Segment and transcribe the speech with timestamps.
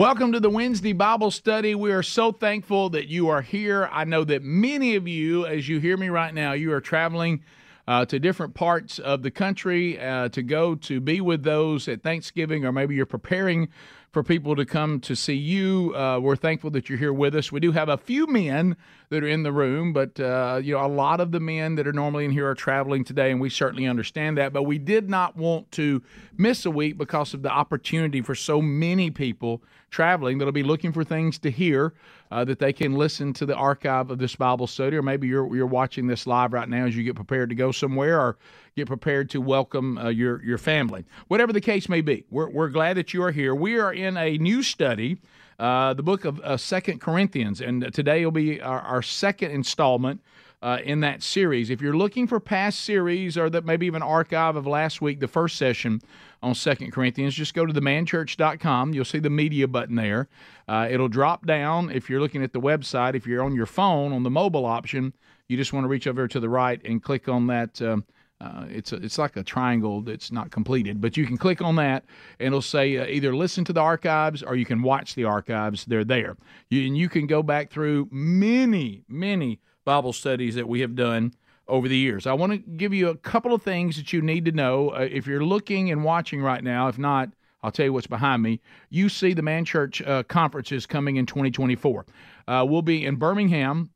[0.00, 1.74] Welcome to the Wednesday Bible study.
[1.74, 3.86] We are so thankful that you are here.
[3.92, 7.44] I know that many of you, as you hear me right now, you are traveling
[7.86, 12.02] uh, to different parts of the country uh, to go to be with those at
[12.02, 13.68] Thanksgiving, or maybe you're preparing
[14.12, 15.94] for people to come to see you.
[15.94, 17.52] Uh, we're thankful that you're here with us.
[17.52, 18.76] We do have a few men
[19.08, 21.86] that are in the room, but uh, you know a lot of the men that
[21.86, 24.52] are normally in here are traveling today, and we certainly understand that.
[24.52, 26.02] But we did not want to
[26.36, 30.92] miss a week because of the opportunity for so many people traveling that'll be looking
[30.92, 31.94] for things to hear
[32.30, 35.54] uh, that they can listen to the archive of this Bible study, or maybe you're
[35.54, 38.38] you're watching this live right now as you get prepared to go somewhere, or
[38.76, 41.04] get prepared to welcome uh, your your family.
[41.28, 43.54] Whatever the case may be, we're we're glad that you are here.
[43.54, 45.18] We are in a new study.
[45.58, 50.22] Uh, the book of uh, Second Corinthians, and today will be our, our second installment
[50.62, 51.68] uh, in that series.
[51.68, 55.28] If you're looking for past series or that maybe even archive of last week, the
[55.28, 56.00] first session
[56.42, 58.94] on Second Corinthians, just go to themanchurch.com.
[58.94, 60.28] You'll see the media button there.
[60.68, 63.14] Uh, it'll drop down if you're looking at the website.
[63.14, 65.12] If you're on your phone on the mobile option,
[65.48, 67.80] you just want to reach over to the right and click on that.
[67.82, 68.04] Um,
[68.40, 71.76] uh, it's a, it's like a triangle that's not completed, but you can click on
[71.76, 72.04] that
[72.38, 75.84] and it'll say uh, either listen to the archives or you can watch the archives.
[75.84, 76.36] They're there,
[76.70, 81.34] you, and you can go back through many many Bible studies that we have done
[81.70, 82.26] over the years.
[82.26, 85.08] I want to give you a couple of things that you need to know uh,
[85.10, 86.88] if you're looking and watching right now.
[86.88, 87.30] If not,
[87.62, 88.60] I'll tell you what's behind me.
[88.88, 92.06] You see the Man Church uh, conferences coming in 2024.
[92.48, 93.90] Uh, we'll be in Birmingham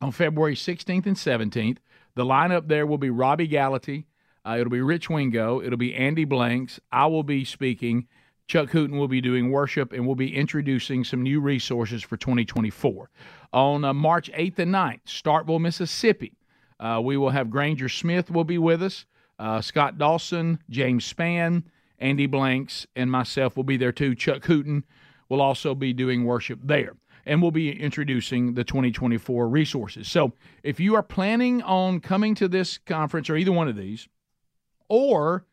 [0.00, 1.78] on February 16th and 17th.
[2.14, 4.04] The lineup there will be Robbie Gallaty.
[4.44, 5.62] Uh, it'll be Rich Wingo.
[5.62, 6.80] It'll be Andy Blanks.
[6.90, 8.08] I will be speaking.
[8.48, 13.08] Chuck Hooten will be doing worship, and we'll be introducing some new resources for 2024.
[13.52, 16.32] On uh, March 8th and 9th, Starkville, Mississippi,
[16.82, 19.06] uh, we will have Granger Smith will be with us.
[19.38, 21.62] Uh, Scott Dawson, James Spann,
[21.98, 24.14] Andy Blanks, and myself will be there too.
[24.14, 24.82] Chuck Hooten
[25.28, 30.08] will also be doing worship there and we'll be introducing the 2024 resources.
[30.08, 34.08] So if you are planning on coming to this conference or either one of these,
[34.88, 35.46] or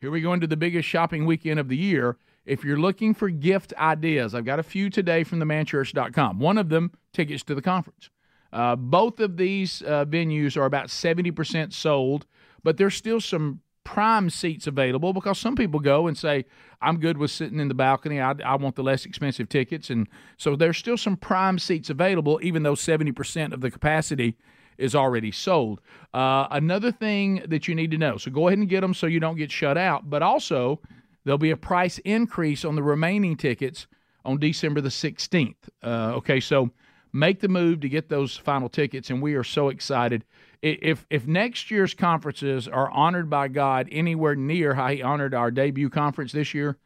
[0.00, 2.16] here we go into the biggest shopping weekend of the year.
[2.46, 6.38] If you're looking for gift ideas, I've got a few today from themanchurch.com.
[6.38, 8.08] One of them, tickets to the conference.
[8.52, 12.26] Uh, both of these uh, venues are about 70% sold,
[12.62, 16.44] but there's still some prime seats available because some people go and say,
[16.80, 18.20] I'm good with sitting in the balcony.
[18.20, 19.90] I, I want the less expensive tickets.
[19.90, 24.36] And so there's still some prime seats available, even though 70% of the capacity
[24.78, 25.80] is already sold.
[26.14, 29.06] Uh, another thing that you need to know so go ahead and get them so
[29.06, 30.80] you don't get shut out, but also
[31.24, 33.86] there'll be a price increase on the remaining tickets
[34.24, 35.54] on December the 16th.
[35.82, 36.70] Uh, okay, so
[37.12, 40.24] make the move to get those final tickets, and we are so excited.
[40.62, 45.50] If if next year's conferences are honored by God anywhere near how He honored our
[45.50, 46.76] debut conference this year,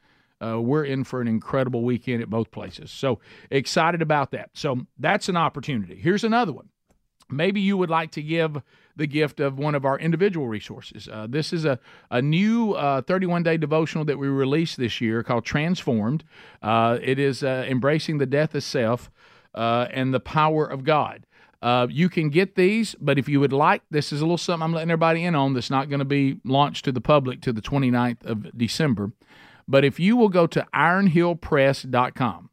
[0.44, 2.90] uh, we're in for an incredible weekend at both places.
[2.90, 3.20] So
[3.50, 4.50] excited about that.
[4.54, 5.96] So that's an opportunity.
[5.96, 6.68] Here's another one.
[7.30, 8.60] Maybe you would like to give
[8.96, 11.08] the gift of one of our individual resources.
[11.10, 11.78] Uh, this is a,
[12.10, 16.24] a new 31 uh, day devotional that we released this year called Transformed.
[16.62, 19.10] Uh, it is uh, embracing the death of self
[19.54, 21.26] uh, and the power of God.
[21.62, 24.62] Uh, you can get these, but if you would like, this is a little something
[24.62, 27.54] I'm letting everybody in on that's not going to be launched to the public to
[27.54, 29.12] the 29th of December.
[29.66, 32.50] But if you will go to ironhillpress.com,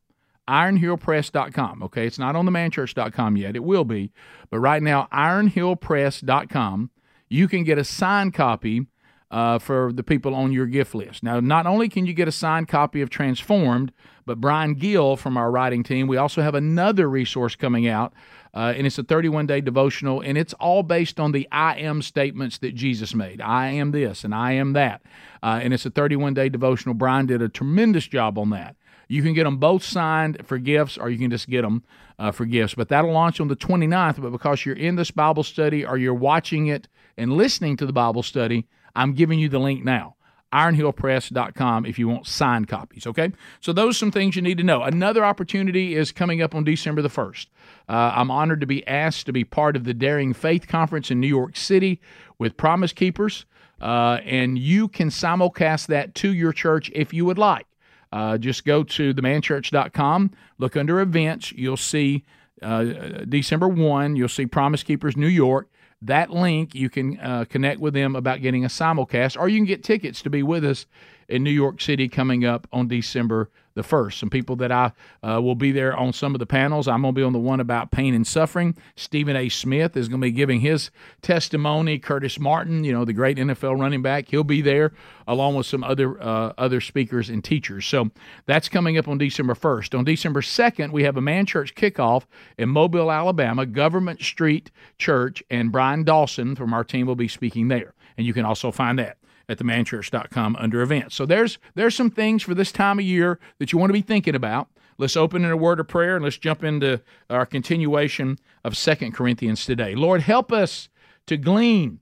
[0.48, 4.12] ironhillpress.com, okay, it's not on the manchurch.com yet, it will be,
[4.50, 6.92] but right now, ironhillpress.com,
[7.28, 8.88] you can get a signed copy
[9.32, 11.24] uh, for the people on your gift list.
[11.24, 13.94] Now, not only can you get a signed copy of Transformed,
[14.26, 18.14] but Brian Gill from our writing team, we also have another resource coming out,
[18.54, 22.02] uh, and it's a 31 day devotional, and it's all based on the I am
[22.02, 23.42] statements that Jesus made.
[23.42, 25.02] I am this and I am that.
[25.42, 26.94] Uh, and it's a 31 day devotional.
[26.94, 28.76] Brian did a tremendous job on that.
[29.08, 31.84] You can get them both signed for gifts, or you can just get them
[32.20, 32.76] uh, for gifts.
[32.76, 34.22] But that'll launch on the 29th.
[34.22, 36.88] But because you're in this Bible study or you're watching it
[37.18, 40.16] and listening to the Bible study, I'm giving you the link now
[40.54, 43.08] ironhillpress.com if you want signed copies.
[43.08, 44.84] Okay, so those are some things you need to know.
[44.84, 47.50] Another opportunity is coming up on December the first.
[47.88, 51.20] Uh, I'm honored to be asked to be part of the Daring Faith Conference in
[51.20, 52.02] New York City
[52.38, 53.46] with Promise Keepers,
[53.80, 57.68] uh, and you can simulcast that to your church if you would like.
[58.12, 61.54] Uh, just go to themanchurch.com, look under events.
[61.54, 62.26] You'll see
[62.62, 62.84] uh,
[63.28, 65.70] December 1, you'll see Promise Keepers New York
[66.02, 69.66] that link, you can uh, connect with them about getting a simulcast, or you can
[69.66, 70.86] get tickets to be with us
[71.28, 74.20] in New York City coming up on December the first.
[74.20, 74.92] Some people that I
[75.24, 76.88] uh, will be there on some of the panels.
[76.88, 78.76] I'm going to be on the one about pain and suffering.
[78.96, 79.50] Stephen A.
[79.50, 80.92] Smith is going to be giving his
[81.22, 82.00] testimony.
[82.00, 84.94] Curtis Martin, you know, the great NFL running back, he'll be there
[85.28, 87.86] along with some other uh, other speakers and teachers.
[87.86, 88.12] So
[88.46, 89.98] that's coming up on December 1st.
[89.98, 92.26] On December 2nd, we have a man church kickoff
[92.58, 97.68] in Mobile, Alabama, Government Street Church, and Brian Dawson from our team will be speaking
[97.68, 97.94] there.
[98.18, 99.18] And you can also find that
[99.52, 101.14] at themanchurch.com under events.
[101.14, 104.02] So there's there's some things for this time of year that you want to be
[104.02, 104.70] thinking about.
[104.98, 109.14] Let's open in a word of prayer and let's jump into our continuation of Second
[109.14, 109.94] Corinthians today.
[109.94, 110.88] Lord, help us
[111.28, 112.00] to glean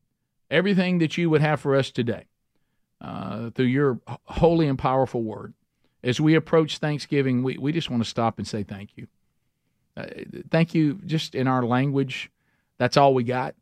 [0.52, 2.26] everything that you would have for us today
[3.02, 5.54] uh, through your holy and powerful word.
[6.04, 9.08] As we approach Thanksgiving, we, we just want to stop and say thank you.
[9.98, 10.06] Uh,
[10.52, 12.32] thank you just in our language.
[12.78, 13.56] That's all we got.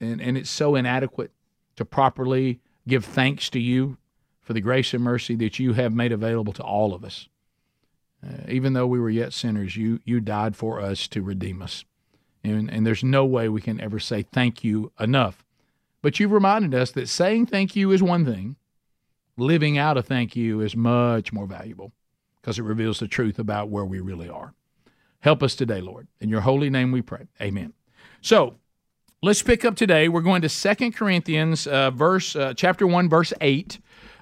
[0.00, 1.32] And, and it's so inadequate
[1.76, 3.96] to properly give thanks to you
[4.40, 7.28] for the grace and mercy that you have made available to all of us.
[8.26, 11.84] Uh, even though we were yet sinners, you you died for us to redeem us.
[12.42, 15.44] And, and there's no way we can ever say thank you enough.
[16.02, 18.56] But you've reminded us that saying thank you is one thing,
[19.36, 21.92] living out a thank you is much more valuable
[22.40, 24.54] because it reveals the truth about where we really are.
[25.20, 26.08] Help us today, Lord.
[26.18, 27.28] In your holy name we pray.
[27.40, 27.74] Amen.
[28.22, 28.56] So,
[29.22, 30.08] Let's pick up today.
[30.08, 33.78] We're going to Second Corinthians, uh, verse uh, chapter one, verse eight,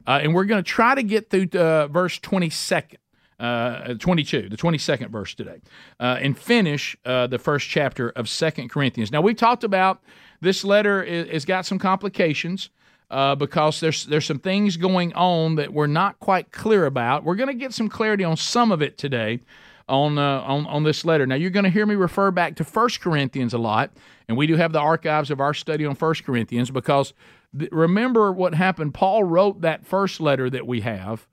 [0.09, 2.99] uh, and we're going to try to get through uh, verse twenty second.
[3.39, 5.61] Uh, 22, the 22nd verse today,
[6.01, 9.13] uh, and finish the first chapter of Second Corinthians.
[9.13, 10.03] Now, we've talked about
[10.41, 12.71] this letter has got some complications
[13.09, 17.23] because there's there's some things going on that we're not quite clear about.
[17.23, 19.39] We're going to get some clarity on some of it today,
[19.89, 21.27] on uh, on on this letter.
[21.27, 23.91] Now you're going to hear me refer back to First Corinthians a lot,
[24.29, 27.15] and we do have the archives of our study on First Corinthians because
[27.59, 28.95] th- remember what happened.
[28.95, 31.27] Paul wrote that first letter that we have.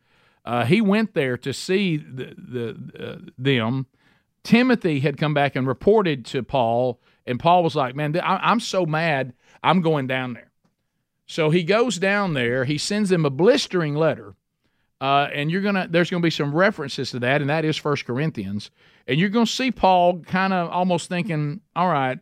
[0.44, 3.88] Uh, he went there to see the, the uh, them.
[4.44, 8.86] Timothy had come back and reported to Paul, and Paul was like, "Man, I'm so
[8.86, 9.34] mad.
[9.64, 10.52] I'm going down there."
[11.26, 12.66] So he goes down there.
[12.66, 14.36] He sends them a blistering letter
[15.02, 18.06] uh, and you're gonna there's gonna be some references to that, and that is First
[18.06, 18.72] Corinthians,
[19.08, 22.20] and you're gonna see Paul kind of almost thinking, all right,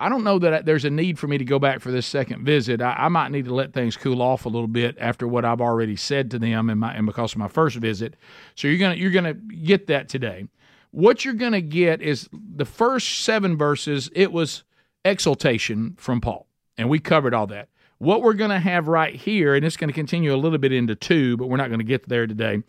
[0.00, 2.44] I don't know that there's a need for me to go back for this second
[2.44, 2.80] visit.
[2.80, 5.60] I, I, might need to let things cool off a little bit after what I've
[5.60, 8.16] already said to them, and, my, and because of my first visit.
[8.54, 10.46] So you're gonna you're gonna get that today.
[10.90, 14.10] What you're gonna get is the first seven verses.
[14.14, 14.64] It was
[15.04, 16.46] exaltation from Paul,
[16.76, 17.68] and we covered all that.
[18.00, 20.72] What we're going to have right here, and it's going to continue a little bit
[20.72, 22.62] into two, but we're not going to get there today.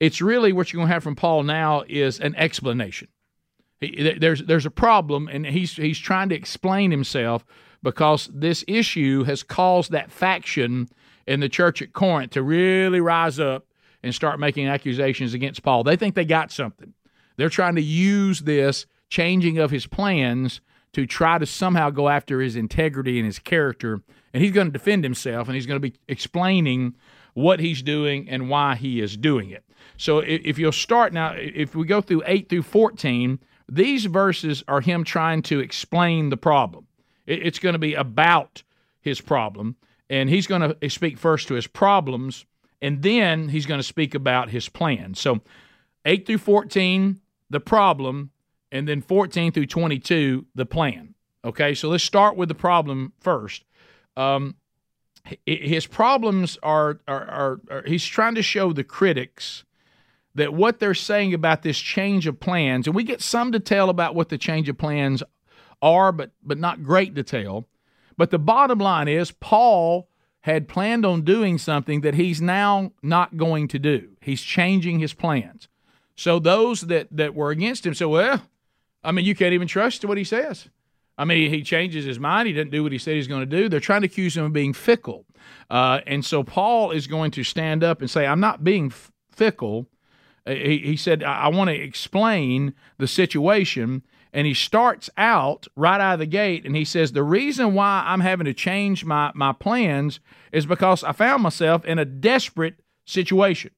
[0.00, 3.06] It's really what you're going to have from Paul now is an explanation.
[3.80, 7.44] He, there's there's a problem, and he's he's trying to explain himself
[7.84, 10.88] because this issue has caused that faction
[11.24, 13.68] in the church at Corinth to really rise up
[14.02, 15.84] and start making accusations against Paul.
[15.84, 16.94] They think they got something.
[17.36, 20.60] They're trying to use this changing of his plans
[20.94, 24.00] to try to somehow go after his integrity and his character
[24.34, 26.96] and he's going to defend himself and he's going to be explaining
[27.32, 29.64] what he's doing and why he is doing it.
[29.96, 33.38] So if you'll start now, if we go through 8 through 14,
[33.68, 36.86] these verses are him trying to explain the problem.
[37.26, 38.62] It's going to be about
[39.00, 39.76] his problem,
[40.10, 42.44] and he's going to speak first to his problems,
[42.82, 45.14] and then he's going to speak about his plan.
[45.14, 45.40] So
[46.04, 47.20] 8 through 14,
[47.50, 48.30] the problem,
[48.72, 51.14] and then 14 through 22, the plan.
[51.44, 53.64] Okay, so let's start with the problem first.
[54.16, 54.56] Um,
[55.46, 59.64] his problems are, are, are, are, he's trying to show the critics
[60.34, 64.14] that what they're saying about this change of plans, and we get some detail about
[64.14, 65.22] what the change of plans
[65.80, 67.66] are, but but not great detail.
[68.16, 70.08] But the bottom line is Paul
[70.40, 74.10] had planned on doing something that he's now not going to do.
[74.20, 75.68] He's changing his plans.
[76.16, 78.42] So those that that were against him said, "Well,
[79.02, 80.68] I mean, you can't even trust what he says."
[81.16, 82.48] I mean, he changes his mind.
[82.48, 83.68] He didn't do what he said he's going to do.
[83.68, 85.26] They're trying to accuse him of being fickle.
[85.70, 89.12] Uh, and so Paul is going to stand up and say, I'm not being f-
[89.30, 89.86] fickle.
[90.46, 94.02] Uh, he, he said, I, I want to explain the situation.
[94.32, 98.02] And he starts out right out of the gate and he says, The reason why
[98.04, 100.18] I'm having to change my, my plans
[100.50, 103.70] is because I found myself in a desperate situation.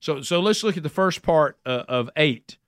[0.00, 2.58] So, so let's look at the first part uh, of 8.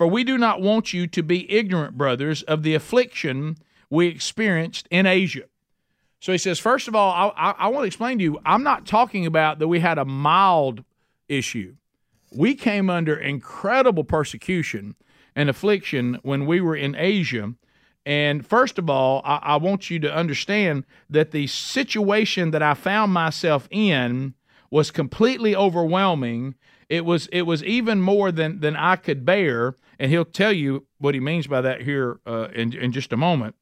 [0.00, 3.58] For we do not want you to be ignorant, brothers, of the affliction
[3.90, 5.42] we experienced in Asia.
[6.20, 8.62] So he says, first of all, I, I, I want to explain to you, I'm
[8.62, 10.84] not talking about that we had a mild
[11.28, 11.74] issue.
[12.34, 14.94] We came under incredible persecution
[15.36, 17.52] and affliction when we were in Asia.
[18.06, 22.72] And first of all, I, I, want you to understand that the situation that I
[22.72, 24.32] found myself in
[24.70, 26.54] was completely overwhelming
[26.88, 30.86] It was it was even more than than I could bear, and he'll tell you
[30.98, 33.54] what he means by that here uh, in in just a moment.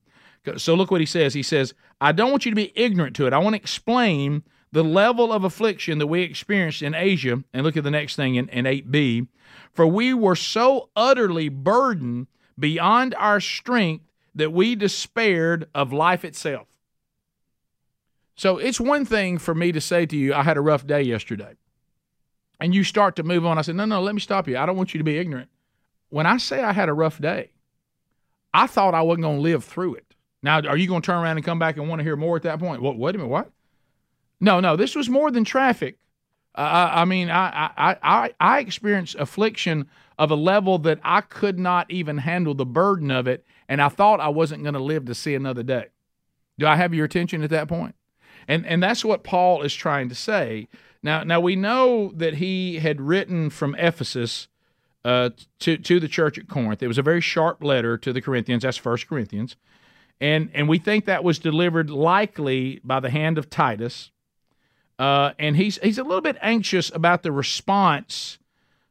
[0.57, 1.35] So look what he says.
[1.35, 3.33] He says, "I don't want you to be ignorant to it.
[3.33, 7.77] I want to explain the level of affliction that we experienced in Asia." And look
[7.77, 9.27] at the next thing in, in 8b.
[9.75, 14.05] For we were so utterly burdened beyond our strength
[14.35, 16.69] that we despaired of life itself.
[18.37, 21.03] So it's one thing for me to say to you, I had a rough day
[21.03, 21.55] yesterday.
[22.61, 23.59] And you start to move on.
[23.59, 24.57] I said, no, no, let me stop you.
[24.57, 25.49] I don't want you to be ignorant.
[26.11, 27.51] When I say I had a rough day,
[28.55, 30.15] I thought I wasn't going to live through it.
[30.43, 32.37] Now, are you going to turn around and come back and want to hear more
[32.37, 32.81] at that point?
[32.81, 32.97] What?
[32.97, 33.31] Wait a minute.
[33.31, 33.51] What?
[34.41, 34.77] No, no.
[34.77, 35.99] This was more than traffic.
[36.55, 39.89] Uh, I mean, I, I, I, I experienced affliction
[40.19, 43.89] of a level that I could not even handle the burden of it, and I
[43.89, 45.87] thought I wasn't going to live to see another day.
[46.59, 47.95] Do I have your attention at that point?
[48.49, 50.69] And and that's what Paul is trying to say.
[51.03, 54.49] Now now we know that he had written from Ephesus
[55.09, 56.83] uh, to to the church at Corinth.
[56.83, 58.63] It was a very sharp letter to the Corinthians.
[58.63, 59.57] That's First Corinthians,
[60.21, 64.11] and and we think that was delivered likely by the hand of Titus.
[64.99, 68.39] Uh, and he's he's a little bit anxious about the response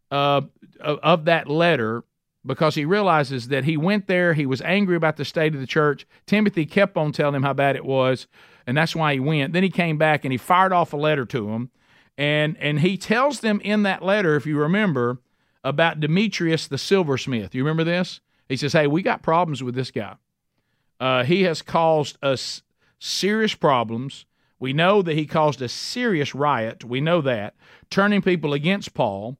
[0.09, 0.41] uh,
[0.79, 2.03] of, of that letter
[2.45, 4.33] because he realizes that he went there.
[4.33, 6.07] He was angry about the state of the church.
[6.25, 8.27] Timothy kept on telling him how bad it was
[8.67, 9.53] and that's why he went.
[9.53, 11.71] Then he came back and he fired off a letter to him.
[12.17, 15.19] and and he tells them in that letter, if you remember,
[15.67, 17.53] about Demetrius the silversmith.
[17.53, 18.21] You remember this?
[18.47, 20.15] He says, "Hey, we got problems with this guy.
[20.99, 22.63] Uh, he has caused us
[22.99, 24.25] serious problems."
[24.59, 26.83] We know that he caused a serious riot.
[26.83, 27.55] We know that,
[27.91, 29.37] turning people against Paul.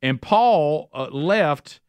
[0.00, 1.80] And Paul uh, left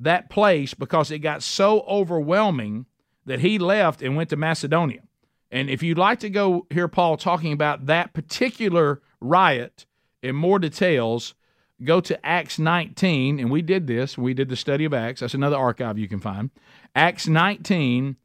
[0.00, 2.86] that place because it got so overwhelming
[3.26, 5.02] that he left and went to Macedonia.
[5.50, 9.86] And if you'd like to go hear Paul talking about that particular riot
[10.22, 11.34] in more details,
[11.82, 13.40] go to Acts 19.
[13.40, 14.16] And we did this.
[14.16, 15.20] We did the study of Acts.
[15.20, 16.50] That's another archive you can find.
[16.94, 18.16] Acts 19,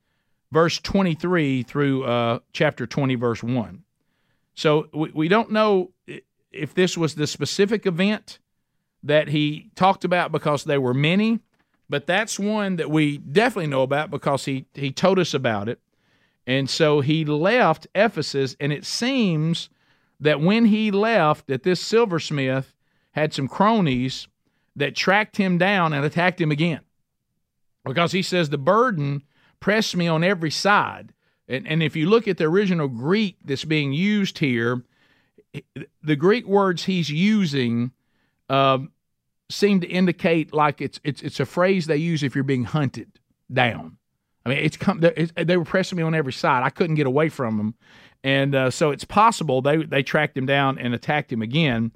[0.52, 3.84] verse 23 through uh, chapter 20, verse 1.
[4.56, 5.92] So we, we don't know
[6.52, 8.40] if this was the specific event
[9.04, 11.40] that he talked about because there were many,
[11.90, 15.80] but that's one that we definitely know about because he, he told us about it.
[16.46, 19.70] And so he left Ephesus, and it seems
[20.20, 22.74] that when he left, that this silversmith
[23.12, 24.28] had some cronies
[24.76, 26.82] that tracked him down and attacked him again.
[27.86, 29.24] Because he says, the burden
[29.60, 31.14] pressed me on every side.
[31.48, 34.84] And, and if you look at the original Greek that's being used here,
[36.04, 37.92] the Greek words he's using
[38.50, 38.80] uh,
[39.50, 43.20] seem to indicate like it's, it's, it's a phrase they use if you're being hunted
[43.52, 43.98] down.
[44.46, 45.02] I mean, it's come.
[45.02, 46.64] They were pressing me on every side.
[46.64, 47.76] I couldn't get away from them,
[48.24, 51.92] and uh, so it's possible they they tracked him down and attacked him again.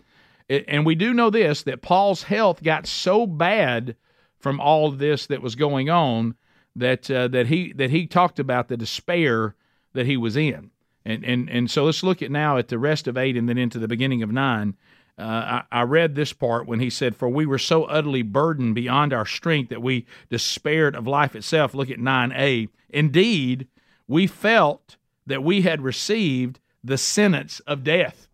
[0.68, 3.96] And we do know this that Paul's health got so bad
[4.40, 6.36] from all this that was going on
[6.76, 9.56] that uh, that he that he talked about the despair
[9.94, 10.72] that he was in.
[11.06, 13.58] And and and so let's look at now at the rest of eight and then
[13.58, 14.76] into the beginning of nine.
[15.18, 18.74] Uh, I, I, read this part when he said, For we were so utterly burdened
[18.74, 21.76] beyond our strength that we despaired of life itself.
[21.76, 22.68] Look at 9a.
[22.90, 23.68] Indeed,
[24.08, 28.28] we felt that we had received the sentence of death.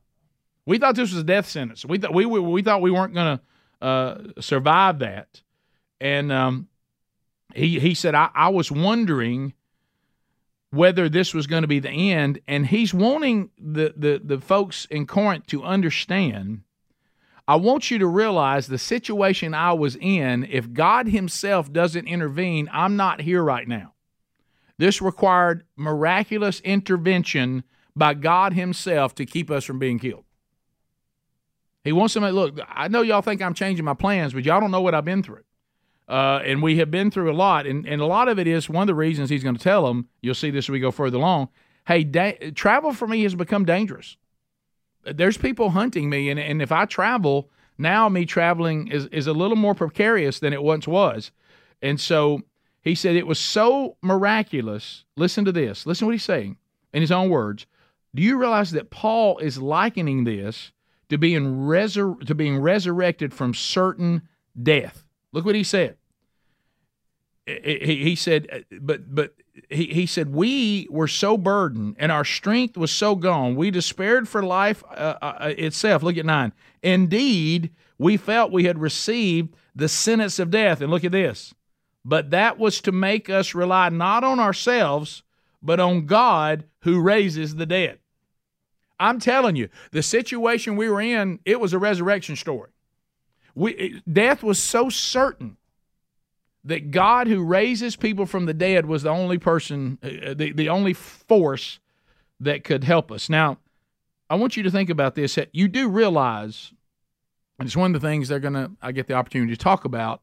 [0.70, 1.84] We thought this was a death sentence.
[1.84, 5.42] We thought we, we, we thought we weren't going to uh, survive that.
[6.00, 6.68] And um,
[7.56, 9.56] he, he said, I, I was wondering
[10.70, 12.42] whether this was going to be the end.
[12.48, 16.62] And he's wanting the, the, the folks in Corinth to understand
[17.48, 22.70] I want you to realize the situation I was in, if God Himself doesn't intervene,
[22.72, 23.94] I'm not here right now.
[24.78, 27.64] This required miraculous intervention
[27.96, 30.26] by God Himself to keep us from being killed.
[31.83, 34.71] He wants to look, I know y'all think I'm changing my plans, but y'all don't
[34.71, 35.43] know what I've been through.
[36.07, 37.65] Uh, and we have been through a lot.
[37.65, 39.86] And, and a lot of it is one of the reasons he's going to tell
[39.88, 41.50] them, you'll see this as we go further along.
[41.88, 44.17] Hey, da- travel for me has become dangerous
[45.05, 49.33] there's people hunting me, and, and if I travel, now me traveling is, is a
[49.33, 51.31] little more precarious than it once was.
[51.81, 52.41] And so
[52.81, 55.05] he said it was so miraculous.
[55.15, 55.86] Listen to this.
[55.86, 56.57] Listen to what he's saying
[56.93, 57.65] in his own words.
[58.13, 60.71] Do you realize that Paul is likening this
[61.10, 64.28] to being resur- to being resurrected from certain
[64.62, 65.04] death?
[65.32, 65.98] Look what he said.
[67.46, 69.34] He, said, but but
[69.70, 73.56] he, he said, We were so burdened and our strength was so gone.
[73.56, 76.04] We despaired for life uh, uh, uh, itself.
[76.04, 76.54] Look at nine.
[76.82, 80.82] Indeed, we felt we had received the sentence of death.
[80.82, 81.54] And look at this.
[82.06, 85.24] But that was to make us rely not on ourselves,
[85.62, 88.00] but on God who raises the dead.
[89.00, 92.72] I'm telling you, the situation we were in, it was a resurrection story.
[93.56, 95.58] We, death was so certain
[96.63, 100.70] that God, who raises people from the dead, was the only person, uh, the, the
[100.70, 101.79] only force
[102.39, 103.29] that could help us.
[103.29, 103.58] Now,
[104.29, 105.38] I want you to think about this.
[105.51, 106.72] You do realize,
[107.58, 109.86] and it's one of the things they're going to, I get the opportunity to talk
[109.86, 110.22] about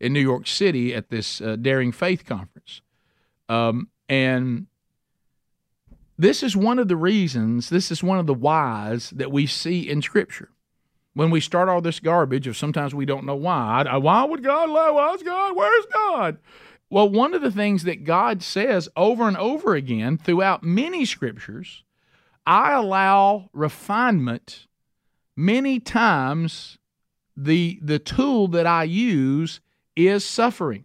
[0.00, 2.82] in New York City at this uh, Daring Faith conference.
[3.48, 4.67] Um, and
[6.18, 9.88] this is one of the reasons, this is one of the whys that we see
[9.88, 10.50] in Scripture.
[11.14, 13.84] When we start all this garbage of sometimes we don't know why.
[13.96, 14.94] Why would God allow?
[14.94, 15.56] Why's God?
[15.56, 16.38] Where's God?
[16.90, 21.84] Well, one of the things that God says over and over again throughout many scriptures,
[22.46, 24.66] I allow refinement
[25.36, 26.78] many times
[27.36, 29.60] the the tool that I use
[29.94, 30.84] is suffering.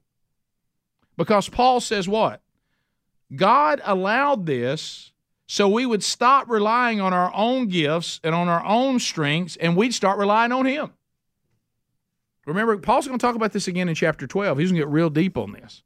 [1.16, 2.42] Because Paul says what?
[3.36, 5.13] God allowed this
[5.54, 9.78] so we would stop relying on our own gifts and on our own strengths and
[9.78, 10.92] we'd start relying on him.
[12.48, 14.58] Remember, Paul's going to talk about this again in chapter 12.
[14.58, 15.84] He's going to get real deep on this.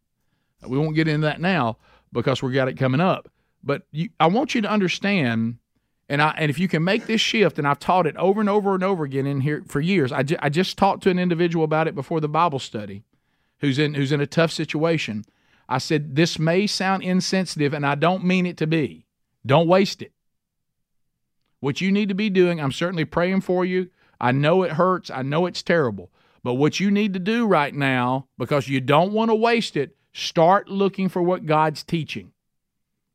[0.66, 1.80] We won't get into that now
[2.14, 3.30] because we've got it coming up.
[3.62, 5.58] But you, I want you to understand,
[6.08, 8.50] and I and if you can make this shift, and I've taught it over and
[8.50, 10.14] over and over again in here for years.
[10.14, 13.04] I, ju- I just talked to an individual about it before the Bible study,
[13.60, 15.26] who's in who's in a tough situation.
[15.68, 19.07] I said this may sound insensitive, and I don't mean it to be.
[19.48, 20.12] Don't waste it.
[21.60, 23.90] What you need to be doing, I'm certainly praying for you.
[24.22, 25.10] I know it hurts.
[25.10, 26.12] I know it's terrible.
[26.44, 29.98] But what you need to do right now, because you don't want to waste it,
[30.18, 32.32] Start looking for what God's teaching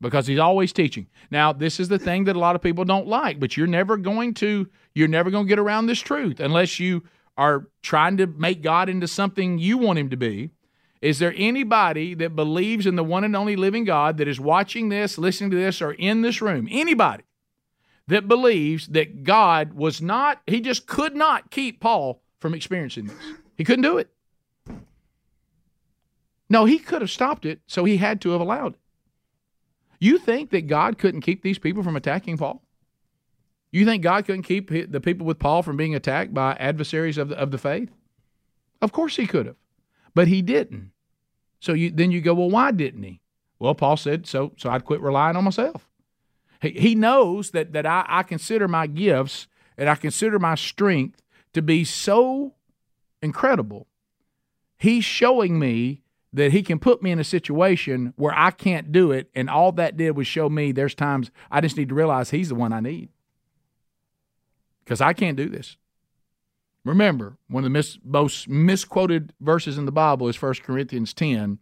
[0.00, 1.08] because he's always teaching.
[1.32, 3.96] Now, this is the thing that a lot of people don't like, but you're never
[3.96, 7.02] going to you're never going to get around this truth unless you
[7.36, 10.52] are trying to make God into something you want him to be.
[11.02, 14.88] Is there anybody that believes in the one and only living God that is watching
[14.88, 16.68] this, listening to this, or in this room?
[16.70, 17.24] Anybody
[18.06, 23.16] that believes that God was not, he just could not keep Paul from experiencing this.
[23.56, 24.10] He couldn't do it.
[26.48, 28.80] No, he could have stopped it, so he had to have allowed it.
[29.98, 32.62] You think that God couldn't keep these people from attacking Paul?
[33.72, 37.30] You think God couldn't keep the people with Paul from being attacked by adversaries of
[37.30, 37.90] the, of the faith?
[38.80, 39.56] Of course he could have,
[40.14, 40.91] but he didn't.
[41.62, 43.20] So you, then you go, well, why didn't he?
[43.60, 45.88] Well, Paul said, so, so I'd quit relying on myself.
[46.60, 49.46] He, he knows that, that I, I consider my gifts
[49.78, 51.22] and I consider my strength
[51.52, 52.54] to be so
[53.22, 53.86] incredible.
[54.76, 59.12] He's showing me that he can put me in a situation where I can't do
[59.12, 59.30] it.
[59.32, 62.48] And all that did was show me there's times I just need to realize he's
[62.48, 63.08] the one I need
[64.84, 65.76] because I can't do this.
[66.84, 71.58] Remember, one of the mis- most misquoted verses in the Bible is 1 Corinthians 10.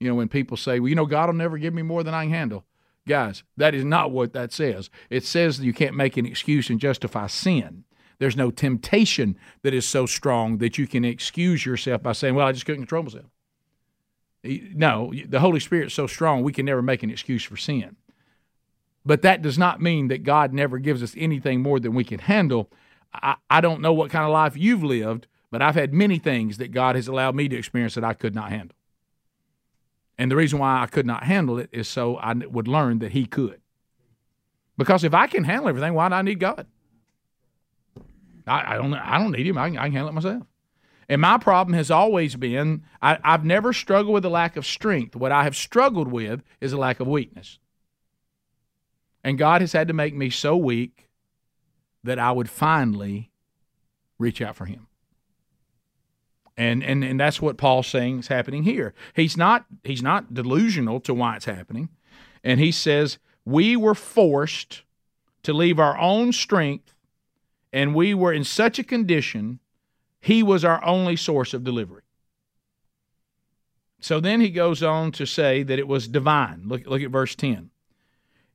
[0.00, 2.14] You know, when people say, well, you know, God will never give me more than
[2.14, 2.64] I can handle.
[3.06, 4.90] Guys, that is not what that says.
[5.08, 7.84] It says that you can't make an excuse and justify sin.
[8.18, 12.46] There's no temptation that is so strong that you can excuse yourself by saying, well,
[12.46, 13.26] I just couldn't control myself.
[14.44, 17.96] No, the Holy Spirit's so strong we can never make an excuse for sin.
[19.04, 22.18] But that does not mean that God never gives us anything more than we can
[22.20, 22.70] handle.
[23.12, 26.58] I, I don't know what kind of life you've lived, but I've had many things
[26.58, 28.76] that God has allowed me to experience that I could not handle.
[30.18, 33.12] And the reason why I could not handle it is so I would learn that
[33.12, 33.60] He could.
[34.76, 36.66] Because if I can handle everything, why do I need God?
[38.46, 38.94] I, I don't.
[38.94, 39.58] I don't need Him.
[39.58, 40.42] I can, I can handle it myself.
[41.08, 45.16] And my problem has always been I, have never struggled with a lack of strength.
[45.16, 47.58] What I have struggled with is a lack of weakness.
[49.24, 51.07] And God has had to make me so weak
[52.04, 53.30] that I would finally
[54.18, 54.86] reach out for Him.
[56.56, 58.92] And, and, and that's what Paul's saying is happening here.
[59.14, 61.88] He's not, he's not delusional to why it's happening.
[62.42, 64.82] And he says, We were forced
[65.44, 66.94] to leave our own strength,
[67.72, 69.60] and we were in such a condition
[70.20, 72.02] he was our only source of delivery.
[74.00, 76.62] So then he goes on to say that it was divine.
[76.66, 77.70] Look, look at verse 10.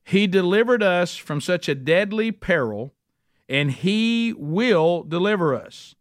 [0.04, 2.93] He delivered us from such a deadly peril,
[3.48, 5.94] and he will deliver us.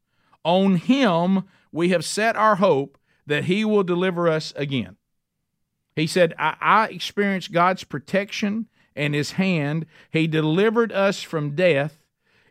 [0.44, 4.98] On him we have set our hope that he will deliver us again.
[5.96, 9.86] He said, I, I experienced God's protection and his hand.
[10.12, 12.04] He delivered us from death.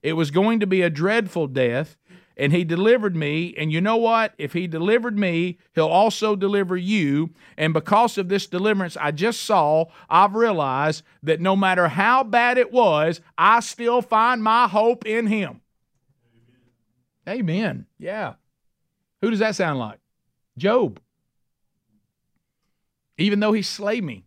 [0.03, 1.97] It was going to be a dreadful death,
[2.37, 3.55] and he delivered me.
[3.57, 4.35] And you know what?
[4.39, 7.31] If he delivered me, he'll also deliver you.
[7.57, 12.59] And because of this deliverance I just saw, I've realized that no matter how bad
[12.59, 15.61] it was, I still find my hope in him.
[17.29, 17.41] Amen.
[17.41, 17.87] Amen.
[17.99, 18.35] Yeah.
[19.21, 19.99] Who does that sound like?
[20.57, 21.01] Job.
[23.19, 24.25] Even though he slay me,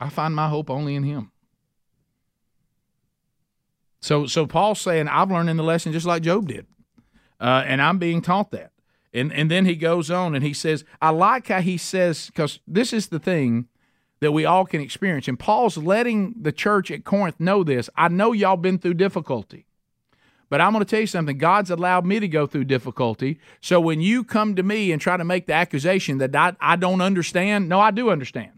[0.00, 1.30] I find my hope only in him.
[4.00, 6.66] So, so Paul's saying, I've learned in the lesson just like Job did.
[7.40, 8.72] uh, and I'm being taught that.
[9.14, 12.60] And and then he goes on and he says, I like how he says because
[12.66, 13.68] this is the thing
[14.20, 15.28] that we all can experience.
[15.28, 17.88] And Paul's letting the church at Corinth know this.
[17.96, 19.64] I know y'all been through difficulty.
[20.50, 21.38] But I'm going to tell you something.
[21.38, 23.38] God's allowed me to go through difficulty.
[23.60, 26.76] So when you come to me and try to make the accusation that I, I
[26.76, 28.57] don't understand, no, I do understand.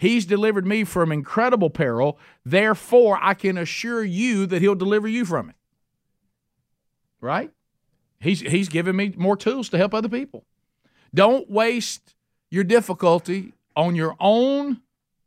[0.00, 2.18] He's delivered me from incredible peril.
[2.42, 5.56] Therefore, I can assure you that He'll deliver you from it.
[7.20, 7.50] Right?
[8.18, 10.46] He's, he's given me more tools to help other people.
[11.14, 12.14] Don't waste
[12.50, 14.80] your difficulty on your own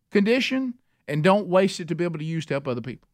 [0.09, 0.73] condition
[1.07, 3.07] and don't waste it to be able to use to help other people.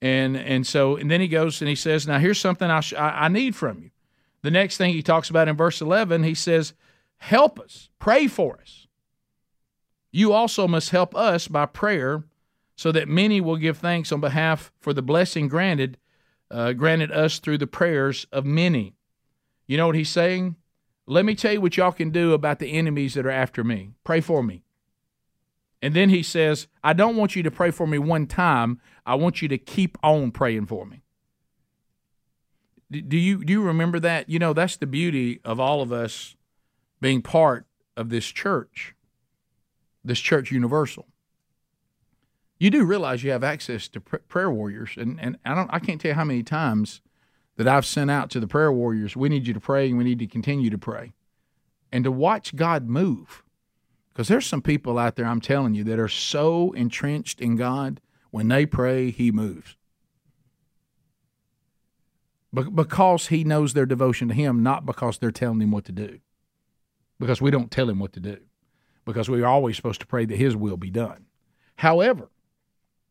[0.00, 2.94] And and so and then he goes and he says, "Now here's something I, sh-
[2.94, 3.90] I, I need from you."
[4.42, 6.72] The next thing he talks about in verse 11, he says,
[7.16, 8.86] "Help us, pray for us.
[10.10, 12.24] You also must help us by prayer,
[12.76, 15.98] so that many will give thanks on behalf for the blessing granted
[16.50, 18.94] uh, granted us through the prayers of many."
[19.66, 20.56] You know what he's saying?
[21.06, 23.92] Let me tell you what y'all can do about the enemies that are after me.
[24.04, 24.62] Pray for me.
[25.80, 28.80] And then he says, I don't want you to pray for me one time.
[29.06, 31.02] I want you to keep on praying for me.
[32.90, 34.28] Do you do you remember that?
[34.30, 36.36] You know, that's the beauty of all of us
[37.00, 37.66] being part
[37.96, 38.94] of this church,
[40.08, 41.06] this church universal.
[42.58, 46.00] You do realize you have access to prayer warriors, and, and I don't I can't
[46.00, 47.00] tell you how many times
[47.56, 49.16] that I've sent out to the prayer warriors.
[49.16, 51.12] We need you to pray, and we need to continue to pray,
[51.92, 53.44] and to watch God move.
[54.12, 58.00] Because there's some people out there, I'm telling you, that are so entrenched in God,
[58.32, 59.76] when they pray, He moves.
[62.52, 66.18] Because He knows their devotion to Him, not because they're telling Him what to do.
[67.20, 68.38] Because we don't tell Him what to do.
[69.08, 71.24] Because we're always supposed to pray that His will be done.
[71.76, 72.28] However,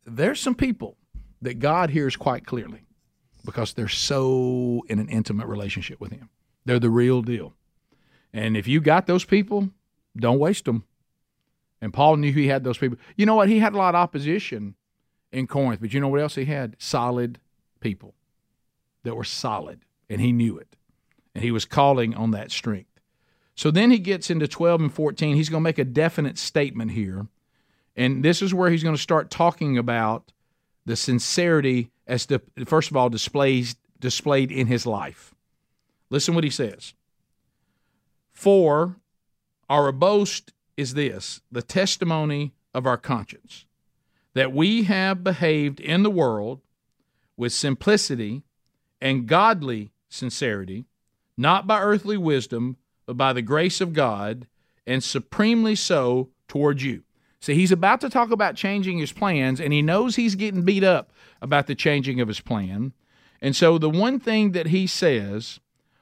[0.05, 0.95] there's some people
[1.41, 2.85] that God hears quite clearly
[3.43, 6.29] because they're so in an intimate relationship with Him.
[6.65, 7.55] They're the real deal.
[8.31, 9.71] And if you got those people,
[10.15, 10.83] don't waste them.
[11.81, 12.99] And Paul knew he had those people.
[13.15, 13.49] You know what?
[13.49, 14.75] He had a lot of opposition
[15.31, 16.75] in Corinth, but you know what else he had?
[16.77, 17.39] Solid
[17.79, 18.13] people
[19.03, 19.79] that were solid,
[20.09, 20.75] and he knew it.
[21.33, 22.86] And he was calling on that strength.
[23.57, 25.35] So then he gets into 12 and 14.
[25.35, 27.27] He's going to make a definite statement here.
[27.95, 30.31] And this is where he's going to start talking about
[30.85, 35.33] the sincerity as the, first of all displays displayed in his life.
[36.11, 36.93] Listen what he says.
[38.31, 38.97] For
[39.67, 43.65] our boast is this the testimony of our conscience
[44.35, 46.61] that we have behaved in the world
[47.35, 48.43] with simplicity
[49.01, 50.85] and godly sincerity,
[51.35, 54.45] not by earthly wisdom, but by the grace of God,
[54.85, 57.01] and supremely so towards you.
[57.39, 60.83] See, he's about to talk about changing his plans, and he knows he's getting beat
[60.83, 62.93] up about the changing of his plan.
[63.41, 65.59] And so, the one thing that he says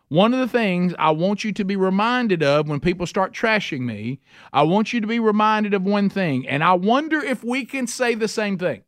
[0.07, 3.81] one of the things I want you to be reminded of when people start trashing
[3.81, 4.19] me,
[4.53, 7.87] I want you to be reminded of one thing, and I wonder if we can
[7.87, 8.83] say the same thing.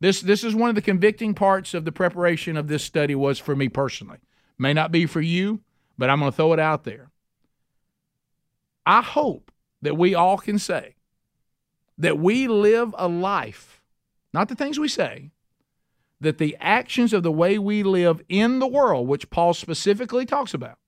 [0.00, 3.40] This this is one of the convicting parts of the preparation of this study was
[3.40, 4.18] for me personally.
[4.56, 5.60] May not be for you,
[5.98, 7.10] but I'm going to throw it out there.
[8.88, 10.94] I hope that we all can say
[11.98, 13.82] that we live a life,
[14.32, 15.30] not the things we say,
[16.22, 20.54] that the actions of the way we live in the world, which Paul specifically talks
[20.54, 20.78] about,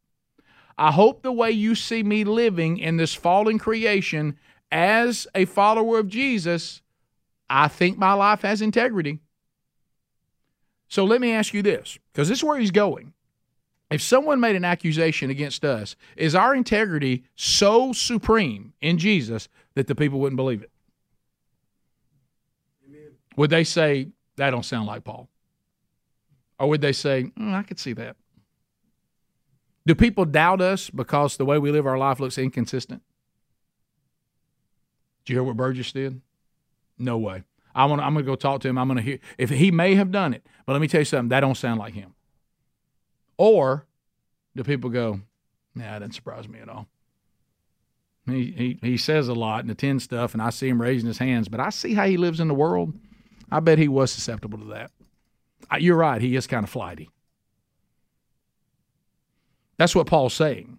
[0.78, 4.38] I hope the way you see me living in this fallen creation
[4.72, 6.80] as a follower of Jesus,
[7.50, 9.18] I think my life has integrity.
[10.88, 13.12] So let me ask you this, because this is where he's going.
[13.90, 19.88] If someone made an accusation against us, is our integrity so supreme in Jesus that
[19.88, 20.70] the people wouldn't believe it?
[22.88, 23.11] Amen.
[23.37, 25.29] Would they say, that don't sound like Paul.
[26.59, 28.16] Or would they say, mm, I could see that?
[29.87, 33.03] Do people doubt us because the way we live our life looks inconsistent?
[35.24, 36.20] Did you hear what Burgess did?
[36.98, 37.44] No way.
[37.74, 38.03] I want.
[38.03, 38.79] I'm going to go talk to him.
[38.79, 41.05] I'm going to hear if he may have done it, but let me tell you
[41.05, 41.29] something.
[41.31, 42.14] That don't sound like him.
[43.40, 43.87] Or
[44.55, 45.22] do people go,
[45.74, 46.88] Nah, that doesn't surprise me at all.
[48.26, 51.16] He, he he says a lot and attends stuff, and I see him raising his
[51.16, 52.92] hands, but I see how he lives in the world.
[53.50, 54.90] I bet he was susceptible to that.
[55.81, 56.20] You're right.
[56.20, 57.09] He is kind of flighty.
[59.79, 60.79] That's what Paul's saying.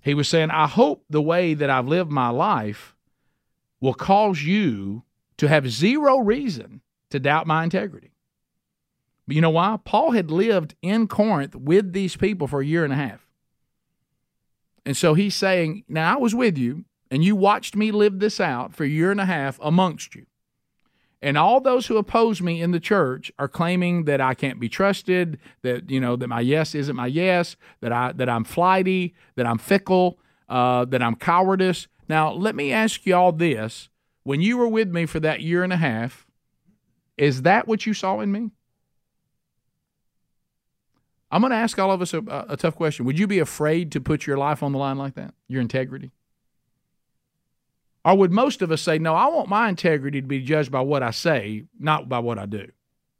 [0.00, 2.94] He was saying, I hope the way that I've lived my life
[3.80, 5.02] will cause you
[5.38, 8.12] to have zero reason to doubt my integrity.
[9.26, 9.78] But you know why?
[9.84, 13.26] Paul had lived in Corinth with these people for a year and a half.
[14.84, 18.40] And so he's saying, Now I was with you, and you watched me live this
[18.40, 20.26] out for a year and a half amongst you.
[21.22, 24.68] And all those who oppose me in the church are claiming that I can't be
[24.68, 29.14] trusted, that you know that my yes isn't my yes, that I that I'm flighty,
[29.34, 31.88] that I'm fickle, uh, that I'm cowardice.
[32.08, 33.88] Now, let me ask you all this:
[34.22, 36.26] When you were with me for that year and a half,
[37.16, 38.50] is that what you saw in me?
[41.30, 43.04] I'm going to ask all of us a, a tough question.
[43.04, 45.34] Would you be afraid to put your life on the line like that?
[45.48, 46.12] Your integrity?
[48.04, 50.80] Or would most of us say, no, I want my integrity to be judged by
[50.80, 52.70] what I say, not by what I do?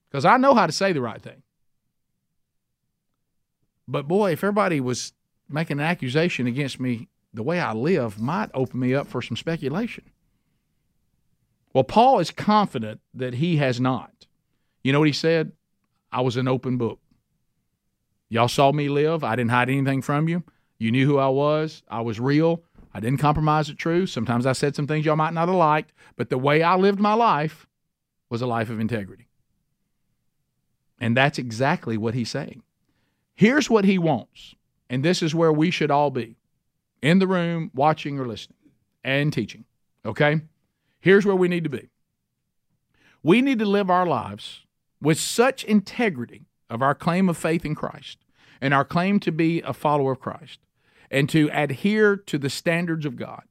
[0.08, 1.42] Because I know how to say the right thing.
[3.88, 5.12] But boy, if everybody was
[5.48, 9.36] making an accusation against me, the way I live might open me up for some
[9.36, 10.04] speculation.
[11.72, 14.26] Well, Paul is confident that he has not.
[14.82, 15.52] You know what he said?
[16.10, 17.00] I was an open book.
[18.28, 19.22] Y'all saw me live.
[19.22, 20.42] I didn't hide anything from you.
[20.78, 21.82] You knew who I was.
[21.88, 22.62] I was real.
[22.92, 24.10] I didn't compromise the truth.
[24.10, 26.98] Sometimes I said some things y'all might not have liked, but the way I lived
[26.98, 27.66] my life
[28.28, 29.28] was a life of integrity.
[30.98, 32.62] And that's exactly what he's saying.
[33.34, 34.54] Here's what he wants,
[34.88, 36.36] and this is where we should all be
[37.02, 38.56] in the room, watching or listening
[39.04, 39.64] and teaching.
[40.04, 40.40] Okay?
[41.00, 41.90] Here's where we need to be.
[43.22, 44.64] We need to live our lives
[45.02, 48.18] with such integrity of our claim of faith in Christ
[48.61, 50.61] and our claim to be a follower of Christ
[51.11, 53.42] and to adhere to the standards of God.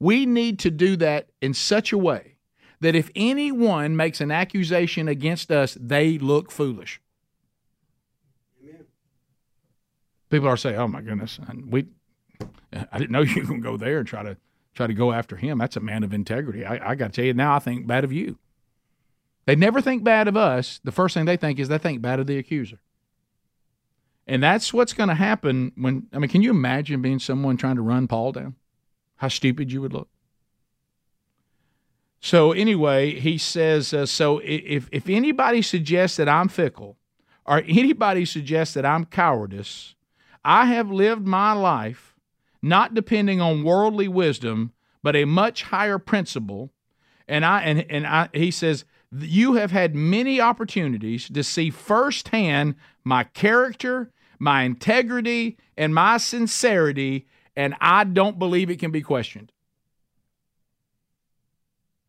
[0.00, 2.36] We need to do that in such a way
[2.80, 7.00] that if anyone makes an accusation against us, they look foolish.
[8.62, 8.86] Amen.
[10.30, 11.86] People are saying, "Oh my goodness, we
[12.92, 14.36] I didn't know you were going to go there and try to
[14.74, 15.58] try to go after him.
[15.58, 16.64] That's a man of integrity.
[16.64, 18.38] I, I got to tell you now, I think bad of you.
[19.48, 20.78] They never think bad of us.
[20.84, 22.80] The first thing they think is they think bad of the accuser.
[24.26, 27.76] And that's what's going to happen when, I mean, can you imagine being someone trying
[27.76, 28.56] to run Paul down?
[29.16, 30.10] How stupid you would look.
[32.20, 36.98] So, anyway, he says, uh, so if, if anybody suggests that I'm fickle
[37.46, 39.94] or anybody suggests that I'm cowardice,
[40.44, 42.14] I have lived my life
[42.60, 46.70] not depending on worldly wisdom, but a much higher principle.
[47.26, 52.74] And I and, and I he says, you have had many opportunities to see firsthand
[53.04, 59.52] my character, my integrity, and my sincerity, and I don't believe it can be questioned.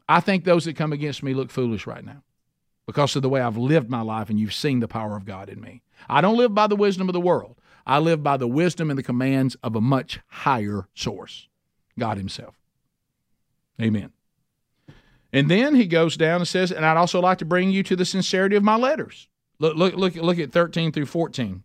[0.08, 2.24] I think those that come against me look foolish right now
[2.86, 5.48] because of the way I've lived my life, and you've seen the power of God
[5.48, 5.84] in me.
[6.10, 9.00] I don't live by the wisdom of the world, I live by the wisdom and
[9.00, 11.48] the commands of a much higher source
[11.98, 12.56] God Himself.
[13.82, 14.12] Amen.
[15.32, 17.96] And then he goes down and says, and I'd also like to bring you to
[17.96, 19.28] the sincerity of my letters.
[19.60, 21.63] Look, look, look, look at 13 through 14.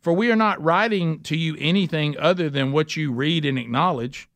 [0.00, 4.28] For we are not writing to you anything other than what you read and acknowledge,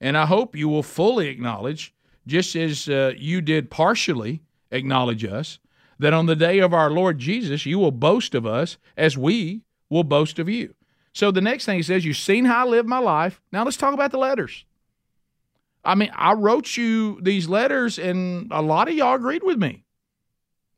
[0.00, 1.94] and I hope you will fully acknowledge,
[2.26, 5.60] just as uh, you did partially acknowledge us,
[6.00, 9.62] that on the day of our Lord Jesus you will boast of us as we
[9.88, 10.74] will boast of you.
[11.12, 13.40] So the next thing he says, You've seen how I live my life.
[13.52, 14.64] Now let's talk about the letters.
[15.84, 19.84] I mean, I wrote you these letters, and a lot of y'all agreed with me.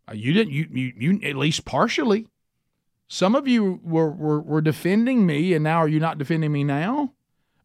[0.08, 2.26] Uh, you didn't, you, you, you at least partially.
[3.08, 6.64] Some of you were, were, were defending me, and now are you not defending me
[6.64, 7.12] now?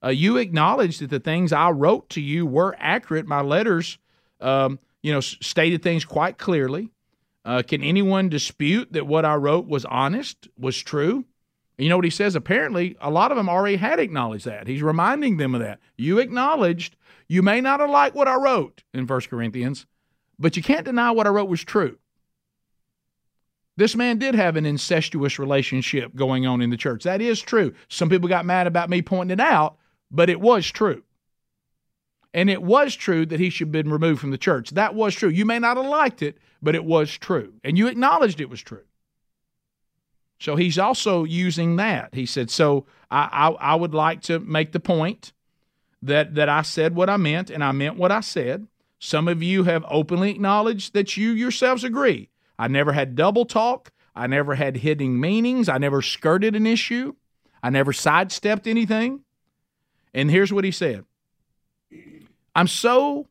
[0.04, 3.26] Uh, you acknowledged that the things I wrote to you were accurate.
[3.26, 3.98] My letters,
[4.40, 6.92] um, you know, stated things quite clearly.
[7.46, 11.26] Uh, can anyone dispute that what I wrote was honest, was true?
[11.78, 12.36] You know what he says?
[12.36, 14.68] Apparently, a lot of them already had acknowledged that.
[14.68, 15.80] He's reminding them of that.
[15.98, 16.98] You acknowledged
[17.30, 19.86] you may not have liked what I wrote in 1 Corinthians,
[20.38, 21.98] but you can't deny what I wrote was true.
[23.78, 27.04] This man did have an incestuous relationship going on in the church.
[27.04, 27.74] That is true.
[27.88, 29.78] Some people got mad about me pointing it out,
[30.12, 31.04] but it was true.
[32.34, 34.72] And it was true that he should have been removed from the church.
[34.72, 35.30] That was true.
[35.30, 37.54] You may not have liked it, but it was true.
[37.64, 38.84] And you acknowledged it was true.
[40.40, 42.14] So he's also using that.
[42.14, 45.32] He said, So I, I, I would like to make the point
[46.02, 48.68] that that I said what I meant and I meant what I said.
[49.00, 52.30] Some of you have openly acknowledged that you yourselves agree.
[52.58, 53.92] I never had double talk.
[54.16, 55.70] I never had hidden meanings.
[55.70, 57.16] I never skirted an issue.
[57.64, 59.22] I never sidestepped anything.
[60.14, 61.06] And here's what he said.
[62.56, 63.28] I'm so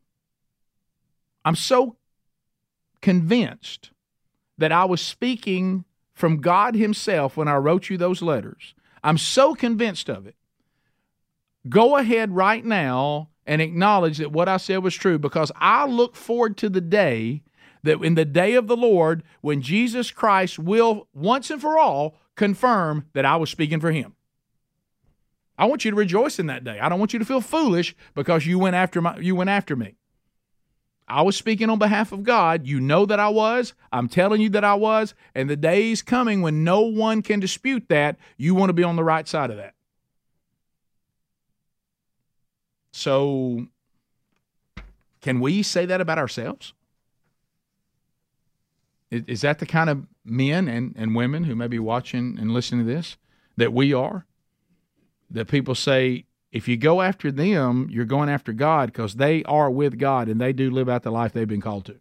[1.45, 1.97] I'm so
[3.01, 3.91] convinced
[4.57, 8.73] that I was speaking from God himself when I wrote you those letters.
[9.03, 10.35] I'm so convinced of it
[11.67, 16.15] Go ahead right now and acknowledge that what I said was true because I look
[16.15, 17.43] forward to the day
[17.83, 22.15] that in the day of the Lord, when Jesus Christ will once and for all
[22.35, 24.15] confirm that I was speaking for him.
[25.57, 26.79] I want you to rejoice in that day.
[26.79, 29.75] I don't want you to feel foolish because you went after my you went after
[29.75, 29.95] me.
[31.05, 32.67] I was speaking on behalf of God.
[32.67, 33.73] You know that I was.
[33.91, 35.15] I'm telling you that I was.
[35.33, 38.17] And the day's coming when no one can dispute that.
[38.37, 39.73] You want to be on the right side of that.
[42.91, 43.67] So,
[45.21, 46.73] can we say that about ourselves?
[49.11, 52.85] Is that the kind of men and, and women who may be watching and listening
[52.85, 53.17] to this
[53.57, 54.25] that we are?
[55.31, 59.69] That people say, if you go after them, you're going after God because they are
[59.69, 61.99] with God and they do live out the life they've been called to.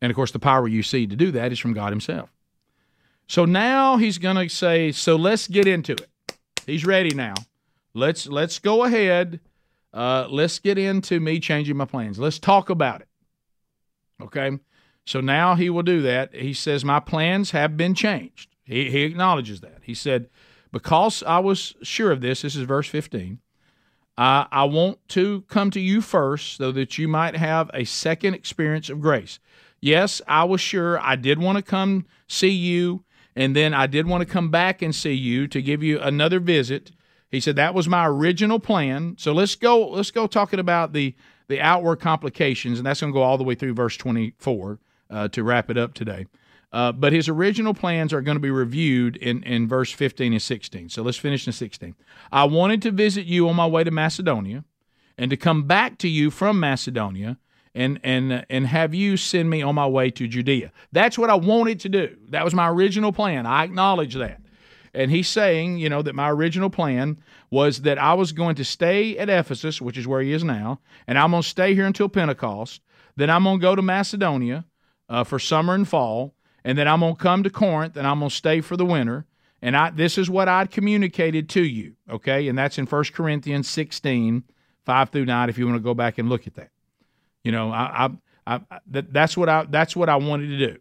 [0.00, 2.30] And of course, the power you see to do that is from God Himself.
[3.26, 6.08] So now He's going to say, so let's get into it.
[6.66, 7.34] He's ready now.
[7.96, 9.40] Let's let's go ahead.
[9.92, 12.18] Uh, let's get into me changing my plans.
[12.18, 13.08] Let's talk about it.
[14.22, 14.58] Okay.
[15.06, 16.34] So now he will do that.
[16.34, 18.50] He says, My plans have been changed.
[18.64, 19.78] He, he acknowledges that.
[19.82, 20.28] He said,
[20.72, 23.38] Because I was sure of this, this is verse 15,
[24.18, 28.34] I, I want to come to you first so that you might have a second
[28.34, 29.38] experience of grace.
[29.80, 33.04] Yes, I was sure I did want to come see you,
[33.36, 36.40] and then I did want to come back and see you to give you another
[36.40, 36.90] visit.
[37.30, 39.16] He said that was my original plan.
[39.18, 39.88] So let's go.
[39.88, 41.14] Let's go talking about the
[41.48, 44.78] the outward complications, and that's going to go all the way through verse twenty four
[45.10, 46.26] uh, to wrap it up today.
[46.72, 50.42] Uh, but his original plans are going to be reviewed in, in verse 15 and
[50.42, 50.88] 16.
[50.88, 51.94] So let's finish in 16.
[52.32, 54.64] I wanted to visit you on my way to Macedonia
[55.16, 57.38] and to come back to you from Macedonia
[57.74, 60.72] and, and, and have you send me on my way to Judea.
[60.92, 62.16] That's what I wanted to do.
[62.30, 63.46] That was my original plan.
[63.46, 64.40] I acknowledge that.
[64.96, 67.18] And he's saying, you know, that my original plan
[67.50, 70.80] was that I was going to stay at Ephesus, which is where he is now,
[71.06, 72.80] and I'm going to stay here until Pentecost.
[73.14, 74.64] Then I'm going to go to Macedonia
[75.08, 78.18] uh, for summer and fall, and then I'm going to come to Corinth and I'm
[78.18, 79.26] going to stay for the winter.
[79.62, 82.48] And I, this is what I'd communicated to you, okay?
[82.48, 84.44] And that's in 1 Corinthians 16,
[84.84, 86.70] 5 through 9, if you want to go back and look at that.
[87.42, 88.10] You know, I,
[88.46, 90.78] I, I that, that's what I that's what I wanted to do.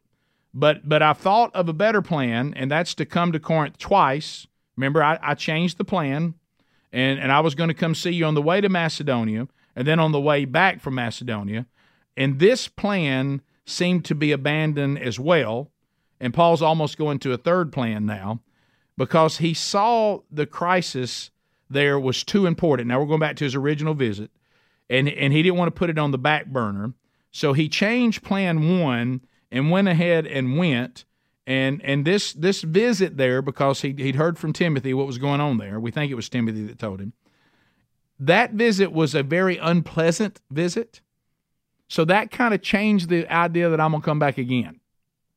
[0.58, 4.48] But but I thought of a better plan, and that's to come to Corinth twice.
[4.78, 6.34] Remember, I, I changed the plan,
[6.94, 9.86] and, and I was going to come see you on the way to Macedonia, and
[9.86, 11.66] then on the way back from Macedonia.
[12.16, 15.72] And this plan seemed to be abandoned as well.
[16.22, 18.40] And Paul's almost going to a third plan now
[18.98, 21.32] because he saw the crisis
[21.70, 22.88] there was too important.
[22.88, 24.32] Now we're going back to his original visit,
[24.90, 26.94] and, and he didn't want to put it on the back burner.
[27.32, 29.20] So he changed plan one
[29.56, 31.06] and went ahead and went.
[31.48, 35.42] And and this this visit there, because he he'd heard from Timothy what was going
[35.42, 35.80] on there.
[35.80, 37.14] We think it was Timothy that told him.
[38.20, 41.02] That visit was a very unpleasant visit.
[41.88, 44.80] So that kind of changed the idea that I'm going to come back again.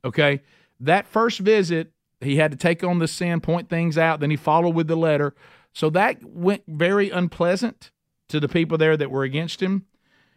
[0.04, 0.42] Okay.
[0.80, 4.20] That first visit, he had to take on the sin, point things out.
[4.20, 5.34] Then he followed with the letter.
[5.74, 7.90] So that went very unpleasant
[8.28, 9.86] to the people there that were against him.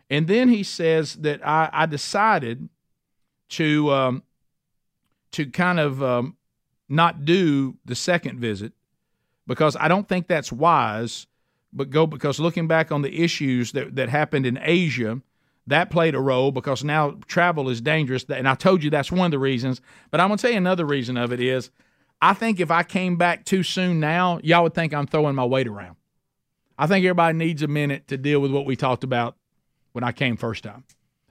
[0.09, 2.67] And then he says that I, I decided
[3.51, 4.23] to um,
[5.31, 6.35] to kind of um,
[6.89, 8.73] not do the second visit
[9.47, 11.27] because I don't think that's wise.
[11.73, 15.21] But go because looking back on the issues that, that happened in Asia
[15.67, 18.25] that played a role because now travel is dangerous.
[18.25, 19.81] And I told you that's one of the reasons.
[20.09, 21.69] But I'm going to tell you another reason of it is
[22.21, 25.45] I think if I came back too soon now, y'all would think I'm throwing my
[25.45, 25.95] weight around.
[26.77, 29.35] I think everybody needs a minute to deal with what we talked about
[29.91, 30.83] when I came first time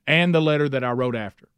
[0.06, 1.48] and the letter that I wrote after.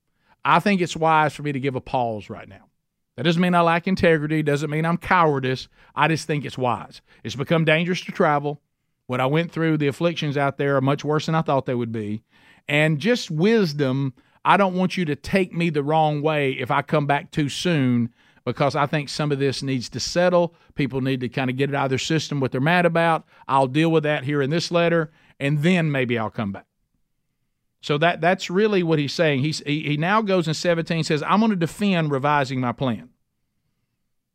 [0.45, 2.69] I think it's wise for me to give a pause right now.
[3.17, 5.69] That doesn't mean I lack integrity, doesn't mean I'm cowardice.
[5.95, 7.03] I just think it's wise.
[7.23, 8.61] It's become dangerous to travel.
[9.07, 11.75] What I went through, the afflictions out there are much worse than I thought they
[11.75, 12.23] would be
[12.69, 14.15] and just wisdom.
[14.45, 17.49] I don't want you to take me the wrong way if I come back too
[17.49, 18.13] soon
[18.45, 20.55] because I think some of this needs to settle.
[20.75, 23.25] People need to kind of get it out of their system what they're mad about.
[23.47, 26.67] I'll deal with that here in this letter, and then maybe I'll come back.
[27.83, 29.41] So that that's really what he's saying.
[29.41, 33.11] He's, he, he now goes in 17 says, I'm going to defend revising my plan.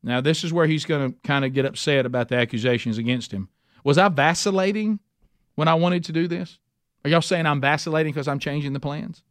[0.02, 3.32] Now, this is where he's going to kind of get upset about the accusations against
[3.32, 3.48] him.
[3.82, 5.00] Was I vacillating
[5.54, 6.58] when I wanted to do this?
[7.04, 9.24] Are y'all saying I'm vacillating because I'm changing the plans?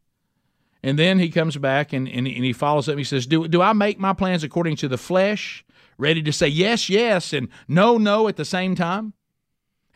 [0.84, 2.93] And then he comes back and, and, and he follows up.
[2.93, 5.63] And he says, do, do I make my plans according to the flesh,
[5.97, 9.13] ready to say yes, yes, and no, no at the same time?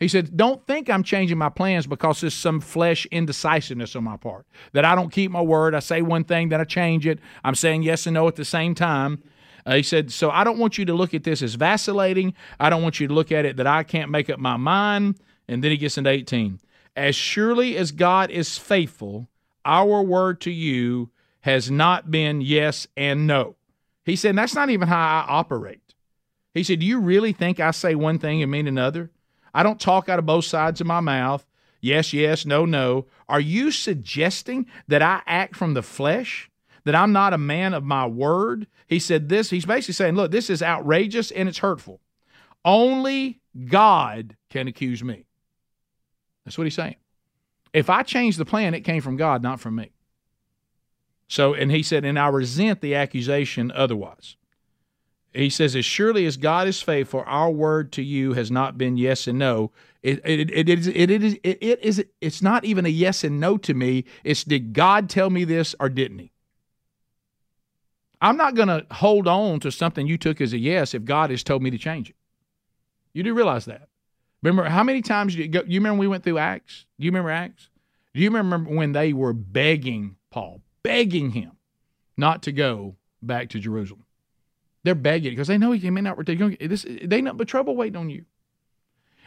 [0.02, 4.16] He said, Don't think I'm changing my plans because there's some flesh indecisiveness on my
[4.16, 4.46] part.
[4.72, 5.76] That I don't keep my word.
[5.76, 7.20] I say one thing, then I change it.
[7.44, 9.22] I'm saying yes and no at the same time.
[9.64, 12.34] Uh, he said, So I don't want you to look at this as vacillating.
[12.58, 15.20] I don't want you to look at it that I can't make up my mind.
[15.46, 16.58] And then he gets into 18.
[16.96, 19.28] As surely as God is faithful,
[19.64, 21.10] our word to you
[21.42, 23.54] has not been yes and no.
[24.04, 25.94] He said, That's not even how I operate.
[26.54, 29.12] He said, Do you really think I say one thing and mean another?
[29.54, 31.46] I don't talk out of both sides of my mouth.
[31.80, 33.06] yes, yes, no, no.
[33.28, 36.50] Are you suggesting that I act from the flesh?
[36.84, 38.66] That I'm not a man of my word?
[38.88, 39.50] He said this.
[39.50, 42.00] He's basically saying, look, this is outrageous and it's hurtful.
[42.64, 45.26] Only God can accuse me.
[46.44, 46.96] That's what he's saying.
[47.72, 49.92] If I change the plan, it came from God, not from me.
[51.28, 54.36] So, and he said, and I resent the accusation otherwise.
[55.34, 58.98] He says, as surely as God is faithful, our word to you has not been
[58.98, 59.70] yes and no.
[60.02, 63.24] It, it, it, it, is, it, is, it, it is, it's not even a yes
[63.24, 64.04] and no to me.
[64.24, 66.32] It's did God tell me this or didn't he?
[68.20, 71.30] I'm not going to hold on to something you took as a yes if God
[71.30, 72.16] has told me to change it.
[73.14, 73.88] You do realize that.
[74.42, 76.84] Remember how many times you go, you remember we went through Acts?
[76.98, 77.68] Do you remember Acts?
[78.14, 81.52] Do you remember when they were begging Paul, begging him
[82.16, 84.01] not to go back to Jerusalem?
[84.84, 86.56] They're begging because they know he may not return.
[86.60, 88.24] This they know, but trouble waiting on you.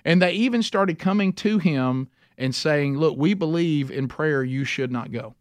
[0.04, 4.44] And they even started coming to him and saying, "Look, we believe in prayer.
[4.44, 5.36] You should not go."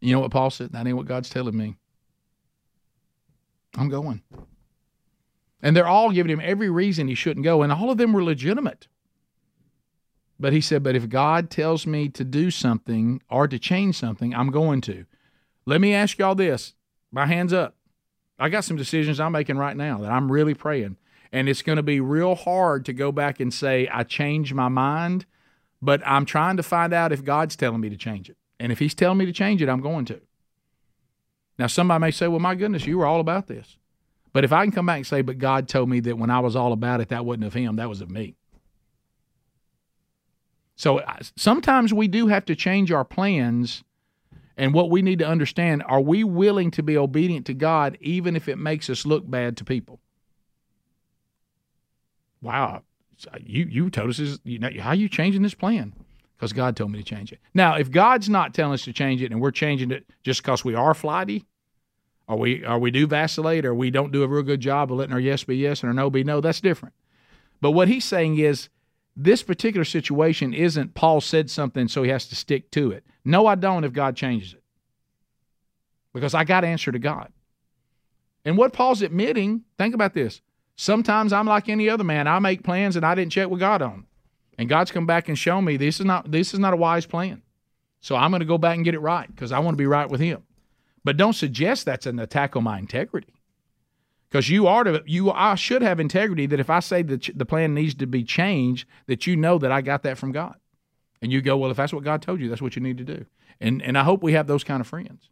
[0.00, 0.72] You know what Paul said?
[0.72, 1.76] That ain't what God's telling me.
[3.76, 4.22] I'm going.
[5.62, 8.24] And they're all giving him every reason he shouldn't go, and all of them were
[8.24, 8.88] legitimate.
[10.40, 14.34] But he said, But if God tells me to do something or to change something,
[14.34, 15.06] I'm going to.
[15.66, 16.74] Let me ask y'all this.
[17.12, 17.76] My hands up.
[18.38, 20.96] I got some decisions I'm making right now that I'm really praying.
[21.32, 24.68] And it's going to be real hard to go back and say, I changed my
[24.68, 25.24] mind,
[25.80, 28.36] but I'm trying to find out if God's telling me to change it.
[28.60, 30.20] And if He's telling me to change it, I'm going to.
[31.58, 33.78] Now, somebody may say, Well, my goodness, you were all about this.
[34.32, 36.40] But if I can come back and say, But God told me that when I
[36.40, 38.36] was all about it, that wasn't of Him, that was of me.
[40.76, 41.00] So
[41.36, 43.84] sometimes we do have to change our plans.
[44.56, 48.36] And what we need to understand are we willing to be obedient to God even
[48.36, 50.00] if it makes us look bad to people?
[52.40, 52.82] Wow,
[53.40, 55.92] you, you told us this, you know, how are you changing this plan?
[56.36, 57.38] Because God told me to change it.
[57.54, 60.64] Now, if God's not telling us to change it and we're changing it just because
[60.64, 61.44] we are flighty,
[62.26, 64.98] or we or we do vacillate, or we don't do a real good job of
[64.98, 66.94] letting our yes be yes and our no be no, that's different.
[67.60, 68.68] But what he's saying is
[69.16, 73.04] this particular situation isn't Paul said something, so he has to stick to it.
[73.24, 74.62] No, I don't if God changes it.
[76.14, 77.32] Because I got to answer to God.
[78.44, 80.40] And what Paul's admitting, think about this.
[80.76, 82.26] Sometimes I'm like any other man.
[82.26, 84.06] I make plans and I didn't check with God on.
[84.58, 87.06] And God's come back and shown me this is not this is not a wise
[87.06, 87.42] plan.
[88.00, 89.86] So I'm going to go back and get it right because I want to be
[89.86, 90.42] right with him.
[91.04, 93.32] But don't suggest that's an attack on my integrity
[94.32, 97.44] because you are to you I should have integrity that if I say that the
[97.44, 100.56] plan needs to be changed, that you know that I got that from God,
[101.20, 103.04] and you go, well, if that's what God told you, that's what you need to
[103.04, 103.26] do,
[103.60, 105.28] and and I hope we have those kind of friends.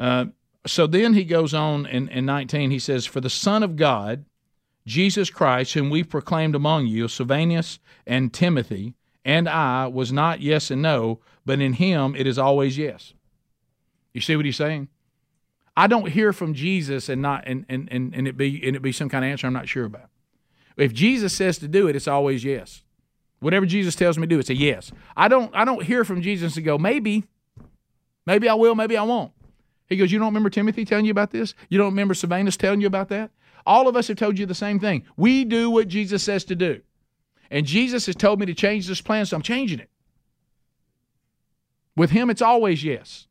[0.00, 0.26] Uh,
[0.66, 4.24] so then he goes on in, in 19, he says, For the Son of God,
[4.86, 8.94] Jesus Christ, whom we proclaimed among you, Silvanus and Timothy,
[9.26, 13.12] and I, was not yes and no, but in him it is always yes.
[14.14, 14.88] You see what he's saying?
[15.76, 18.82] I don't hear from Jesus and not and, and, and, and it be and it
[18.82, 20.08] be some kind of answer I'm not sure about.
[20.76, 22.82] If Jesus says to do it, it's always yes.
[23.40, 24.92] Whatever Jesus tells me to do, it's a yes.
[25.16, 27.24] I don't I don't hear from Jesus and go, maybe,
[28.26, 29.32] maybe I will, maybe I won't.
[29.86, 31.54] He goes, You don't remember Timothy telling you about this?
[31.68, 33.30] You don't remember Silvanus telling you about that?
[33.66, 35.04] All of us have told you the same thing.
[35.16, 36.82] We do what Jesus says to do.
[37.50, 39.90] And Jesus has told me to change this plan, so I'm changing it.
[41.96, 43.26] With him, it's always yes.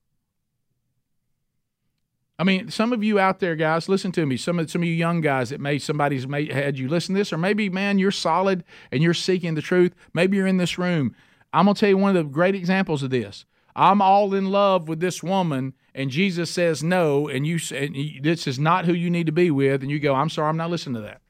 [2.39, 4.38] I mean, some of you out there, guys, listen to me.
[4.38, 7.31] Some of some of you young guys that may somebody's had you listen to this,
[7.31, 9.93] or maybe, man, you're solid and you're seeking the truth.
[10.13, 11.15] Maybe you're in this room.
[11.53, 13.45] I'm gonna tell you one of the great examples of this.
[13.75, 18.47] I'm all in love with this woman, and Jesus says no, and you and this
[18.47, 20.71] is not who you need to be with, and you go, I'm sorry, I'm not
[20.71, 21.21] listening to that.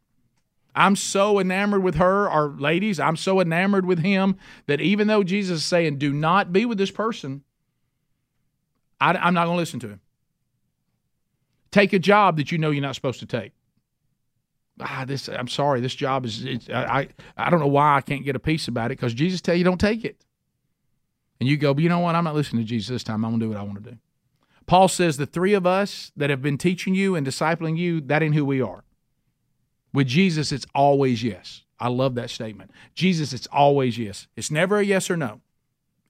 [0.76, 5.24] I'm so enamored with her, or ladies, I'm so enamored with him that even though
[5.24, 7.44] Jesus is saying, do not be with this person,
[9.00, 10.00] I, I'm not to listen to him.
[11.74, 13.52] Take a job that you know you're not supposed to take.
[14.80, 15.28] Ah, this.
[15.28, 15.82] I'm sorry.
[15.82, 16.46] This job is.
[16.70, 17.08] I.
[17.36, 19.64] I don't know why I can't get a peace about it because Jesus tell you
[19.64, 20.24] don't take it.
[21.40, 22.14] And you go, but you know what?
[22.14, 23.26] I'm not listening to Jesus this time.
[23.26, 23.98] I'm gonna do what I want to do.
[24.68, 28.22] Paul says the three of us that have been teaching you and discipling you, that
[28.22, 28.84] ain't who we are.
[29.94, 31.64] With Jesus, it's always yes.
[31.80, 32.70] I love that statement.
[32.94, 34.28] Jesus, it's always yes.
[34.36, 35.42] It's never a yes or no.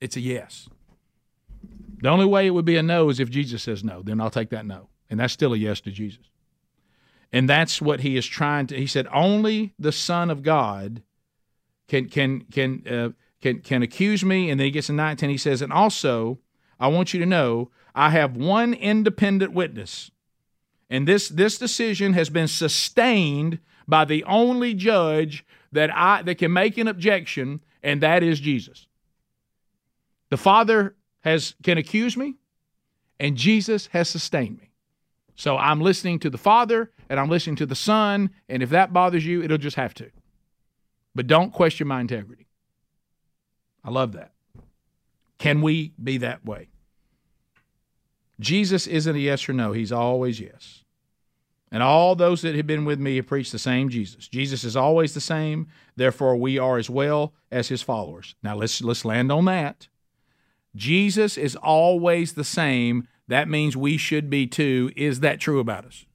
[0.01, 0.67] It's a yes.
[2.01, 4.01] The only way it would be a no is if Jesus says no.
[4.01, 4.89] Then I'll take that no.
[5.13, 6.25] And that's still a yes to Jesus.
[7.31, 8.75] And that's what he is trying to.
[8.75, 11.03] He said, only the Son of God
[11.87, 13.09] can can can uh,
[13.39, 14.49] can can accuse me.
[14.49, 15.29] And then he gets in 19.
[15.29, 16.39] He says, and also
[16.79, 20.09] I want you to know I have one independent witness,
[20.89, 26.51] and this this decision has been sustained by the only judge that I that can
[26.51, 28.87] make an objection, and that is Jesus.
[30.31, 32.37] The Father has can accuse me,
[33.19, 34.72] and Jesus has sustained me.
[35.35, 38.93] So I'm listening to the Father and I'm listening to the Son, and if that
[38.93, 40.09] bothers you, it'll just have to.
[41.15, 42.47] But don't question my integrity.
[43.83, 44.31] I love that.
[45.37, 46.69] Can we be that way?
[48.39, 50.83] Jesus isn't a yes or no, he's always yes.
[51.71, 54.27] And all those that have been with me have preached the same Jesus.
[54.27, 58.35] Jesus is always the same, therefore we are as well as his followers.
[58.43, 59.87] Now let's let's land on that.
[60.75, 64.91] Jesus is always the same, that means we should be too.
[64.95, 66.05] Is that true about us?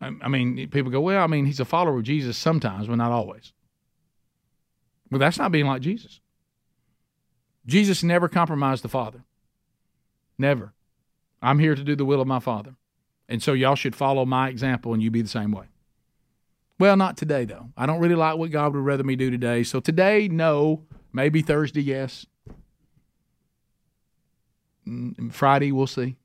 [0.00, 3.12] I mean, people go, well, I mean, he's a follower of Jesus sometimes, but not
[3.12, 3.52] always.
[5.12, 6.18] Well, that's not being like Jesus.
[7.66, 9.22] Jesus never compromised the Father.
[10.36, 10.72] Never.
[11.40, 12.74] I'm here to do the will of my Father.
[13.28, 15.66] And so y'all should follow my example and you be the same way.
[16.80, 17.68] Well, not today, though.
[17.76, 19.62] I don't really like what God would rather me do today.
[19.62, 20.82] So today, no.
[21.12, 22.26] Maybe Thursday, yes.
[24.88, 26.16] Mm, Friday, we'll see.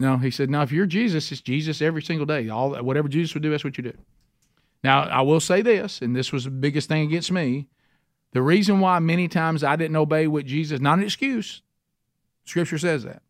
[0.00, 2.48] No, he said, no, if you're Jesus, it's Jesus every single day.
[2.48, 3.94] All whatever Jesus would do, that's what you do.
[4.84, 7.66] Now, I will say this, and this was the biggest thing against me.
[8.32, 11.62] The reason why many times I didn't obey what Jesus, not an excuse.
[12.44, 13.22] Scripture says that.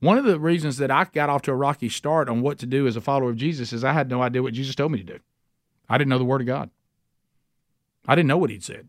[0.00, 2.66] One of the reasons that I got off to a rocky start on what to
[2.66, 4.98] do as a follower of Jesus is I had no idea what Jesus told me
[4.98, 5.18] to do.
[5.88, 6.70] I didn't know the Word of God.
[8.06, 8.88] I didn't know what He'd said.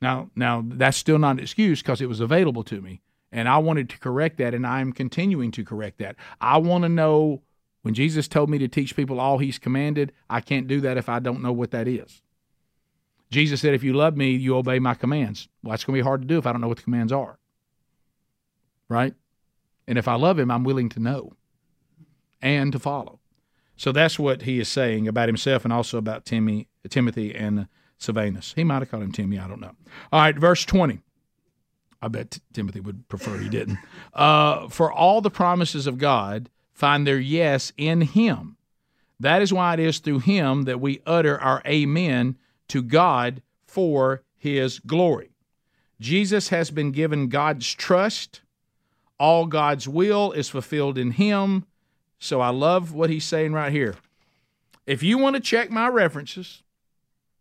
[0.00, 3.00] Now, now that's still not an excuse because it was available to me,
[3.32, 6.16] and I wanted to correct that, and I'm continuing to correct that.
[6.40, 7.42] I want to know
[7.82, 10.12] when Jesus told me to teach people all He's commanded.
[10.28, 12.22] I can't do that if I don't know what that is.
[13.30, 16.06] Jesus said, "If you love me, you obey my commands." Well, that's going to be
[16.06, 17.38] hard to do if I don't know what the commands are,
[18.88, 19.14] right?
[19.88, 21.32] And if I love Him, I'm willing to know
[22.42, 23.20] and to follow.
[23.76, 27.68] So that's what he is saying about himself and also about Timmy, Timothy and
[27.98, 28.52] Silvanus.
[28.54, 29.38] He might have called him Timmy.
[29.38, 29.72] I don't know.
[30.12, 31.00] All right, verse 20.
[32.02, 33.78] I bet Timothy would prefer he didn't.
[34.14, 38.56] Uh, For all the promises of God find their yes in him.
[39.20, 42.36] That is why it is through him that we utter our amen
[42.68, 45.30] to God for his glory.
[46.00, 48.40] Jesus has been given God's trust.
[49.18, 51.66] All God's will is fulfilled in him.
[52.18, 53.96] So I love what he's saying right here.
[54.86, 56.62] If you want to check my references,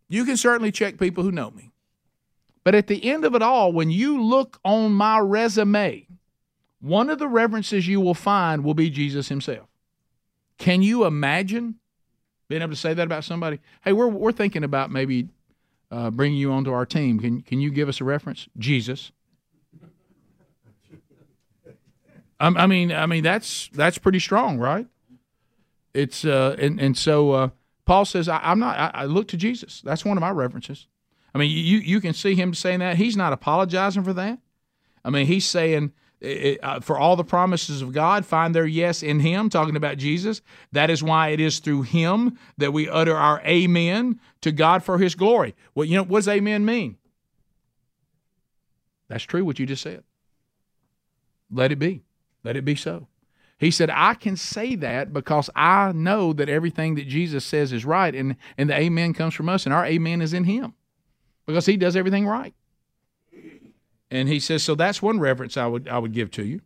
[0.08, 1.72] you can certainly check people who know me.
[2.64, 6.08] But at the end of it all, when you look on my resume,
[6.80, 9.68] one of the references you will find will be Jesus himself.
[10.58, 11.76] Can you imagine
[12.48, 13.60] being able to say that about somebody?
[13.84, 15.30] Hey, we're, we're thinking about maybe
[15.92, 17.20] uh, bringing you onto our team.
[17.20, 18.48] Can, can you give us a reference?
[18.58, 19.12] Jesus.
[22.40, 24.88] I, mean, I mean that's that's pretty strong, right?
[25.94, 27.50] It's uh, and and so uh,
[27.86, 28.78] Paul says, I, am not.
[28.78, 29.82] I, I, look to Jesus.
[29.82, 30.88] That's one of my references.
[31.34, 32.98] I mean, you you can see him saying that.
[32.98, 34.40] He's not apologizing for that.
[35.04, 35.92] I mean, he's saying
[36.82, 39.50] for all the promises of God, find their yes in Him.
[39.50, 40.42] Talking about Jesus.
[40.72, 44.98] That is why it is through Him that we utter our amen to God for
[44.98, 45.56] His glory.
[45.74, 46.98] Well, you know what does amen mean?
[49.08, 49.46] That's true.
[49.46, 50.04] What you just said.
[51.52, 52.04] Let it be.
[52.44, 53.08] Let it be so.
[53.58, 57.86] He said, I can say that because I know that everything that Jesus says is
[57.86, 60.74] right, and, and the amen comes from us, and our amen is in him
[61.46, 62.54] because he does everything right.
[64.12, 66.62] And he says, so that's one reference I would I would give to you.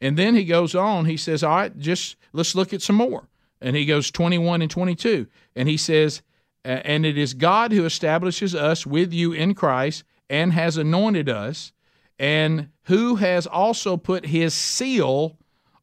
[0.00, 3.28] And then he goes on, he says, All right, just let's look at some more.
[3.60, 5.26] And he goes 21 and 22.
[5.54, 6.22] And he says,
[6.64, 11.72] And it is God who establishes us with you in Christ and has anointed us,
[12.18, 15.36] and who has also put his seal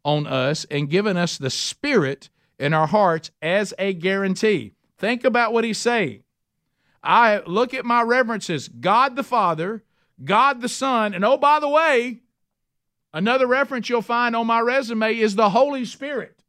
[0.07, 4.71] on us and given us the Spirit in our hearts as a guarantee.
[4.97, 6.23] Think about what he's saying.
[7.03, 9.83] I look at my references God the Father,
[10.23, 12.21] God the Son, and oh, by the way,
[13.13, 16.41] another reference you'll find on my resume is the Holy Spirit.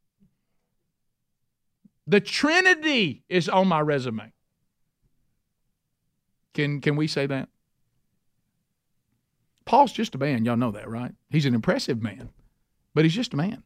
[2.07, 4.31] The Trinity is on my resume.
[6.53, 7.49] Can, can we say that?
[9.65, 10.45] Paul's just a man.
[10.45, 11.11] Y'all know that, right?
[11.29, 12.29] He's an impressive man
[12.93, 13.63] but he's just a man.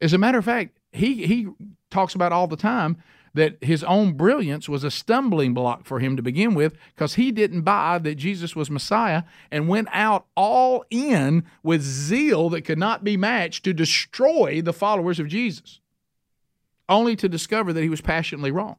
[0.00, 1.48] As a matter of fact, he he
[1.90, 2.96] talks about all the time
[3.34, 7.32] that his own brilliance was a stumbling block for him to begin with because he
[7.32, 12.78] didn't buy that Jesus was Messiah and went out all in with zeal that could
[12.78, 15.80] not be matched to destroy the followers of Jesus,
[16.88, 18.76] only to discover that he was passionately wrong.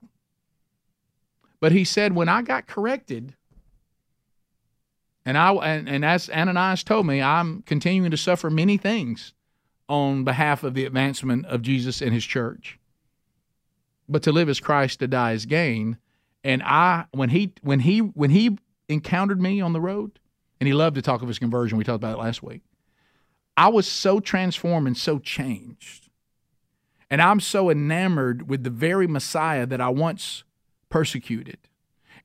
[1.60, 3.36] But he said, when I got corrected,
[5.26, 9.34] and I and, and as Ananias told me, I'm continuing to suffer many things
[9.88, 12.80] on behalf of the advancement of Jesus and his church.
[14.08, 15.98] but to live as Christ, to die as gain.
[16.44, 18.58] And I, when he, when he, when he
[18.88, 20.20] encountered me on the road,
[20.60, 21.78] and he loved to talk of his conversion.
[21.78, 22.62] We talked about it last week.
[23.58, 26.10] I was so transformed and so changed.
[27.10, 30.44] And I'm so enamored with the very Messiah that I once
[30.90, 31.58] persecuted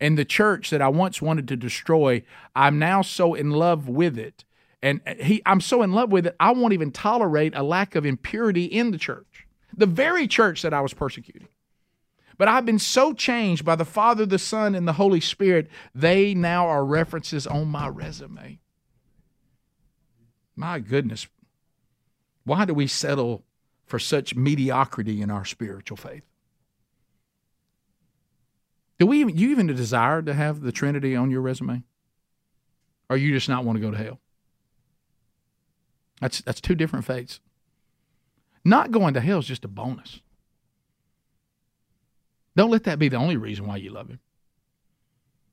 [0.00, 2.22] and the church that I once wanted to destroy.
[2.54, 4.44] I'm now so in love with it.
[4.82, 8.06] And he, I'm so in love with it, I won't even tolerate a lack of
[8.06, 11.48] impurity in the church, the very church that I was persecuting.
[12.38, 16.32] But I've been so changed by the Father, the Son, and the Holy Spirit, they
[16.32, 18.58] now are references on my resume.
[20.56, 21.26] My goodness.
[22.44, 23.44] Why do we settle
[23.84, 26.22] for such mediocrity in our spiritual faith?
[28.98, 31.82] Do we even, you even desire to have the Trinity on your resume?
[33.10, 34.20] Or you just not want to go to hell?
[36.20, 37.40] That's that's two different fates.
[38.64, 40.20] Not going to hell is just a bonus.
[42.56, 44.20] Don't let that be the only reason why you love him.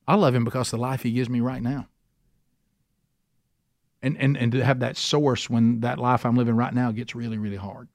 [0.06, 1.86] I love him because the life he gives me right now.
[4.02, 7.14] And, and, and to have that source when that life I'm living right now gets
[7.14, 7.88] really, really hard.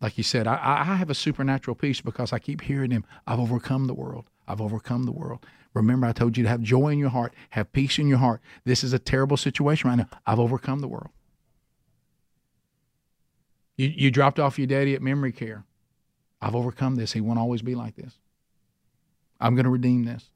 [0.00, 3.04] Like you said, I, I have a supernatural peace because I keep hearing him.
[3.26, 4.26] I've overcome the world.
[4.46, 5.46] I've overcome the world.
[5.74, 8.40] Remember, I told you to have joy in your heart, have peace in your heart.
[8.64, 10.08] This is a terrible situation right now.
[10.24, 11.10] I've overcome the world.
[13.76, 15.64] You, you dropped off your daddy at memory care.
[16.40, 17.12] I've overcome this.
[17.12, 18.14] He won't always be like this.
[19.40, 20.30] I'm going to redeem this.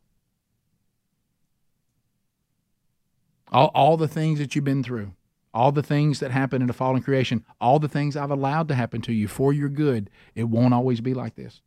[3.53, 5.13] All, all the things that you've been through,
[5.55, 8.75] all the things that happen in a fallen creation, all the things I've allowed to
[8.75, 11.63] happen to you for your good, it won't always be like this.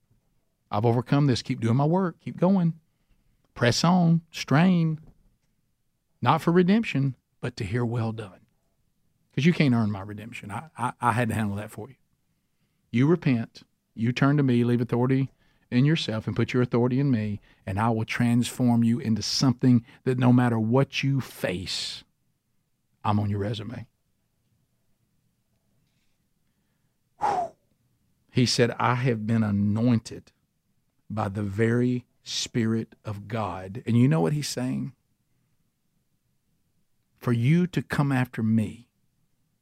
[0.69, 1.41] I've overcome this.
[1.41, 2.17] Keep doing my work.
[2.19, 2.73] Keep going.
[3.53, 4.21] Press on.
[4.31, 4.99] Strain.
[6.21, 8.39] Not for redemption, but to hear well done.
[9.31, 10.51] Because you can't earn my redemption.
[10.51, 11.95] I, I, I had to handle that for you.
[12.91, 15.31] You repent you turn to me, leave authority
[15.69, 19.85] in yourself, and put your authority in me, and I will transform you into something
[20.03, 22.03] that no matter what you face,
[23.03, 23.87] I'm on your resume.
[28.31, 30.31] He said, I have been anointed
[31.09, 33.83] by the very Spirit of God.
[33.85, 34.93] And you know what he's saying?
[37.17, 38.89] For you to come after me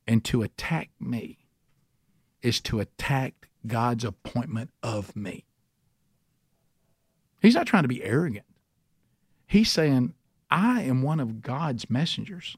[0.07, 1.39] and to attack me
[2.41, 5.45] is to attack God's appointment of me.
[7.41, 8.45] He's not trying to be arrogant.
[9.45, 10.13] He's saying,
[10.49, 12.55] I am one of God's messengers.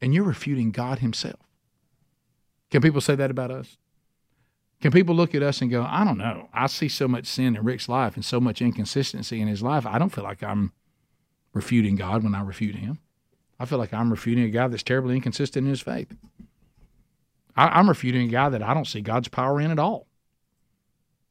[0.00, 1.40] And you're refuting God Himself.
[2.70, 3.76] Can people say that about us?
[4.82, 6.48] Can people look at us and go, I don't know.
[6.52, 9.86] I see so much sin in Rick's life and so much inconsistency in his life.
[9.86, 10.72] I don't feel like I'm
[11.54, 12.98] refuting God when I refute Him.
[13.60, 16.12] I feel like I'm refuting a guy that's terribly inconsistent in his faith.
[17.56, 20.08] I, am refuting a guy that I don't see God's power in at all.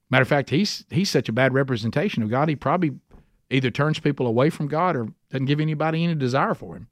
[0.10, 2.47] Matter of fact, he's he's such a bad representation of God.
[2.47, 2.99] He probably
[3.49, 6.88] either turns people away from God or doesn't give anybody any desire for Him.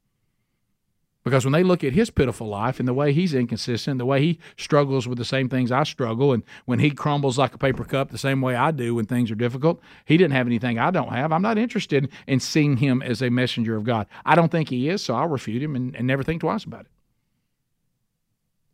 [1.23, 4.21] Because when they look at his pitiful life and the way he's inconsistent, the way
[4.21, 7.83] he struggles with the same things I struggle, and when he crumbles like a paper
[7.83, 10.91] cup the same way I do when things are difficult, he didn't have anything I
[10.91, 11.33] don't have.
[11.33, 14.07] I'm not interested in seeing him as a messenger of God.
[14.25, 16.81] I don't think he is, so I'll refute him and, and never think twice about
[16.81, 16.91] it.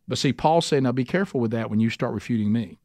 [0.06, 2.78] But see, Paul said, now be careful with that when you start refuting me.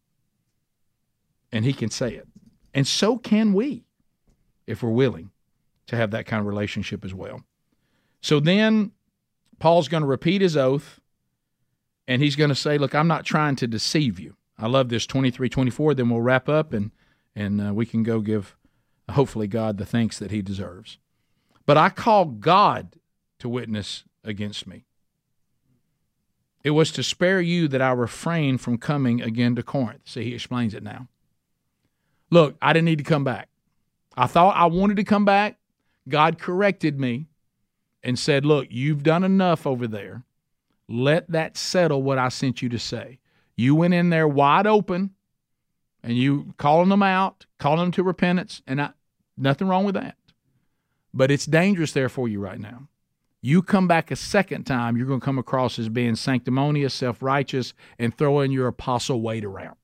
[1.52, 2.28] And he can say it.
[2.74, 3.84] And so can we
[4.66, 5.30] if we're willing
[5.88, 7.44] to have that kind of relationship as well.
[8.22, 8.92] So then
[9.62, 11.00] Paul's going to repeat his oath
[12.08, 14.36] and he's going to say, Look, I'm not trying to deceive you.
[14.58, 15.94] I love this 23 24.
[15.94, 16.90] Then we'll wrap up and,
[17.36, 18.58] and uh, we can go give,
[19.12, 20.98] hopefully, God the thanks that he deserves.
[21.68, 22.96] But I call God
[23.38, 24.86] to witness against me.
[26.64, 30.02] It was to spare you that I refrained from coming again to Corinth.
[30.06, 31.08] See, he explains it now.
[32.32, 33.48] Look, I didn't need to come back.
[34.18, 35.60] I thought I wanted to come back.
[36.10, 37.28] God corrected me
[38.04, 40.24] and said, Look, you've done enough over there.
[40.88, 43.20] Let that settle what I sent you to say.
[43.56, 45.12] You went in there wide open
[46.04, 48.90] and you calling them out, calling them to repentance, and I,
[49.38, 50.18] nothing wrong with that.
[51.14, 52.88] But it's dangerous there for you right now.
[53.42, 57.22] You come back a second time, you're going to come across as being sanctimonious, self
[57.22, 59.76] righteous, and throwing your apostle weight around.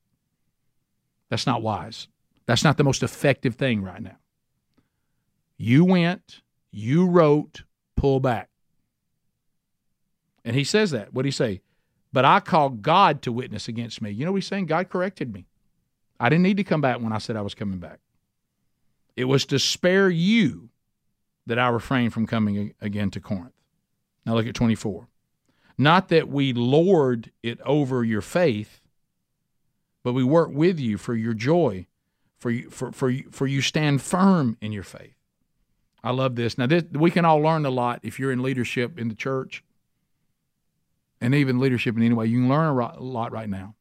[1.28, 2.08] That's not wise.
[2.46, 4.16] That's not the most effective thing right now.
[5.56, 6.40] You went,
[6.70, 7.62] you wrote,
[7.98, 8.48] pull back.
[10.44, 11.12] And he says that.
[11.12, 11.60] What did he say?
[12.12, 14.10] But I call God to witness against me.
[14.10, 14.66] You know what he's saying?
[14.66, 15.46] God corrected me.
[16.18, 18.00] I didn't need to come back when I said I was coming back.
[19.16, 20.70] It was to spare you
[21.46, 23.52] that I refrain from coming again to Corinth.
[24.24, 25.08] Now look at 24.
[25.76, 28.80] Not that we lord it over your faith,
[30.02, 31.86] but we work with you for your joy,
[32.38, 35.17] for you, for, for, for you stand firm in your faith.
[36.02, 36.56] I love this.
[36.56, 39.64] Now, this, we can all learn a lot if you're in leadership in the church
[41.20, 42.26] and even leadership in any way.
[42.26, 43.74] You can learn a lot right now.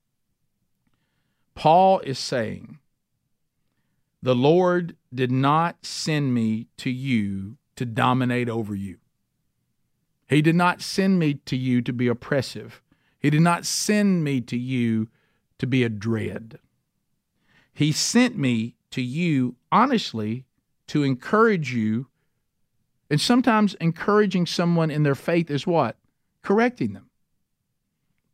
[1.56, 2.80] Paul is saying,
[4.22, 8.98] The Lord did not send me to you to dominate over you.
[10.28, 12.82] He did not send me to you to be oppressive.
[13.20, 15.08] He did not send me to you
[15.60, 16.60] to be a dread.
[17.74, 20.46] He sent me to you, honestly,
[20.88, 22.08] to encourage you.
[23.10, 25.98] And sometimes encouraging someone in their faith is what?
[26.42, 27.10] Correcting them.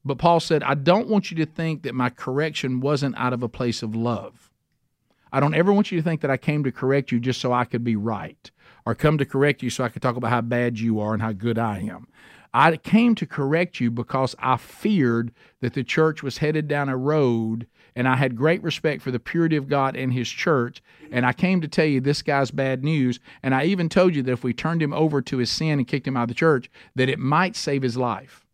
[0.05, 3.43] But Paul said, I don't want you to think that my correction wasn't out of
[3.43, 4.51] a place of love.
[5.31, 7.53] I don't ever want you to think that I came to correct you just so
[7.53, 8.51] I could be right
[8.85, 11.21] or come to correct you so I could talk about how bad you are and
[11.21, 12.07] how good I am.
[12.53, 16.97] I came to correct you because I feared that the church was headed down a
[16.97, 17.65] road
[17.95, 20.81] and I had great respect for the purity of God and His church.
[21.11, 23.19] And I came to tell you this guy's bad news.
[23.43, 25.87] And I even told you that if we turned him over to his sin and
[25.87, 28.45] kicked him out of the church, that it might save his life.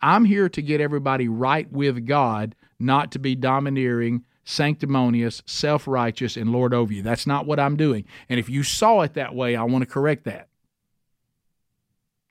[0.00, 6.36] I'm here to get everybody right with God, not to be domineering, sanctimonious, self righteous,
[6.36, 7.02] and Lord over you.
[7.02, 8.04] That's not what I'm doing.
[8.28, 10.48] And if you saw it that way, I want to correct that.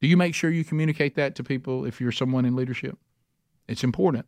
[0.01, 2.97] Do you make sure you communicate that to people if you're someone in leadership?
[3.67, 4.25] It's important.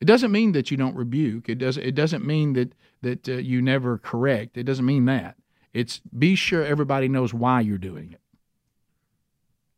[0.00, 1.48] It doesn't mean that you don't rebuke.
[1.48, 1.82] It doesn't.
[1.82, 4.56] It doesn't mean that that uh, you never correct.
[4.56, 5.36] It doesn't mean that.
[5.72, 8.20] It's be sure everybody knows why you're doing it.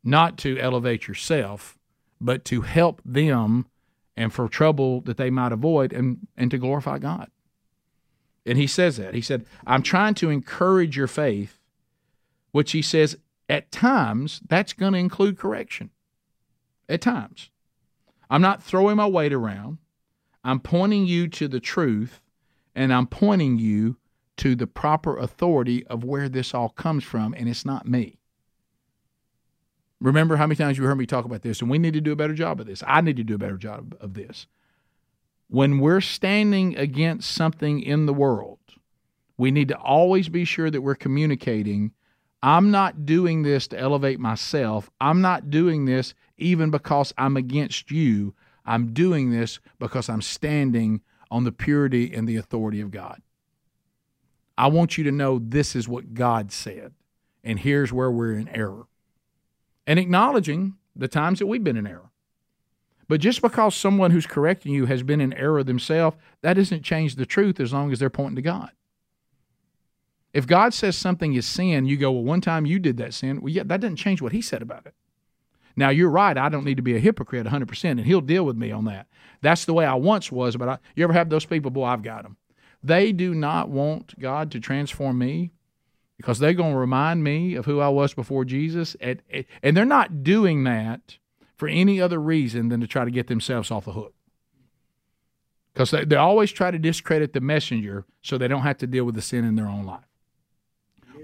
[0.03, 1.77] Not to elevate yourself,
[2.19, 3.67] but to help them
[4.17, 7.29] and for trouble that they might avoid and, and to glorify God.
[8.45, 9.13] And he says that.
[9.13, 11.59] He said, I'm trying to encourage your faith,
[12.51, 13.17] which he says
[13.47, 15.91] at times that's going to include correction.
[16.89, 17.49] At times.
[18.29, 19.77] I'm not throwing my weight around.
[20.43, 22.21] I'm pointing you to the truth
[22.75, 23.97] and I'm pointing you
[24.37, 28.17] to the proper authority of where this all comes from, and it's not me.
[29.99, 32.11] Remember how many times you heard me talk about this, and we need to do
[32.11, 32.81] a better job of this.
[32.87, 34.47] I need to do a better job of this.
[35.47, 38.57] When we're standing against something in the world,
[39.37, 41.91] we need to always be sure that we're communicating.
[42.41, 44.89] I'm not doing this to elevate myself.
[44.99, 48.33] I'm not doing this even because I'm against you.
[48.65, 53.21] I'm doing this because I'm standing on the purity and the authority of God.
[54.57, 56.93] I want you to know this is what God said,
[57.43, 58.85] and here's where we're in error
[59.87, 62.11] and acknowledging the times that we've been in error.
[63.07, 67.15] But just because someone who's correcting you has been in error themselves, that doesn't change
[67.15, 68.71] the truth as long as they're pointing to God.
[70.33, 73.41] If God says something is sin, you go, well, one time you did that sin.
[73.41, 74.93] Well, yeah, that doesn't change what He said about it.
[75.75, 76.37] Now, you're right.
[76.37, 79.07] I don't need to be a hypocrite 100%, and He'll deal with me on that.
[79.41, 81.71] That's the way I once was, but I, you ever have those people?
[81.71, 82.37] Boy, I've got them.
[82.83, 85.51] They do not want God to transform me
[86.17, 88.95] because they're going to remind me of who I was before Jesus.
[88.99, 89.21] And,
[89.63, 91.17] and they're not doing that
[91.55, 94.13] for any other reason than to try to get themselves off the hook.
[95.73, 99.05] Because they, they always try to discredit the messenger so they don't have to deal
[99.05, 100.10] with the sin in their own life.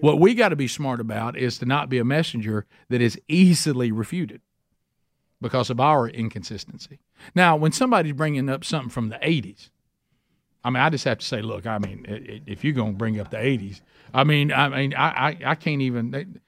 [0.01, 3.19] What we got to be smart about is to not be a messenger that is
[3.27, 4.41] easily refuted
[5.41, 6.99] because of our inconsistency.
[7.35, 9.69] Now, when somebody's bringing up something from the 80s,
[10.63, 12.05] I mean, I just have to say, look, I mean,
[12.45, 13.81] if you're going to bring up the 80s,
[14.13, 16.39] I mean, I mean, I, I, I can't even.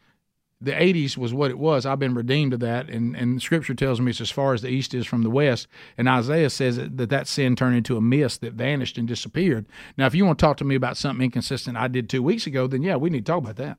[0.62, 1.86] The '80s was what it was.
[1.86, 4.68] I've been redeemed of that, and and Scripture tells me it's as far as the
[4.70, 5.68] east is from the west.
[5.98, 9.66] And Isaiah says that that sin turned into a mist that vanished and disappeared.
[9.98, 12.46] Now, if you want to talk to me about something inconsistent I did two weeks
[12.46, 13.78] ago, then yeah, we need to talk about that.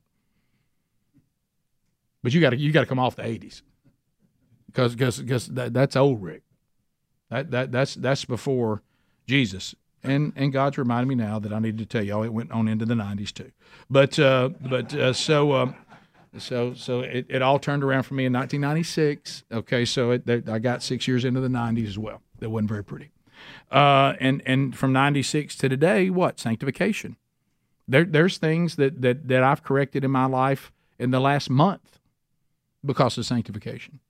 [2.23, 3.63] But you got to you got to come off the '80s
[4.67, 6.43] because because that, that's old Rick.
[7.29, 8.83] That that that's that's before
[9.27, 12.51] Jesus and and God's reminded me now that I need to tell y'all it went
[12.53, 13.53] on into the '90s too.
[13.89, 15.73] But uh, but uh, so uh,
[16.39, 19.45] so so it, it all turned around for me in 1996.
[19.53, 22.23] Okay, so it, I got six years into the '90s as well.
[22.39, 23.11] That wasn't very pretty.
[23.71, 27.17] Uh, and and from '96 to today, what sanctification?
[27.89, 31.99] There there's things that that that I've corrected in my life in the last month
[32.85, 34.01] because of sanctification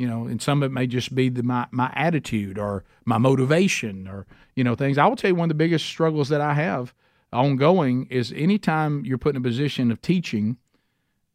[0.00, 3.18] you know, and some of it may just be the, my my attitude or my
[3.18, 4.96] motivation or you know things.
[4.96, 6.94] I will tell you one of the biggest struggles that I have
[7.34, 10.56] ongoing is anytime you're put in a position of teaching,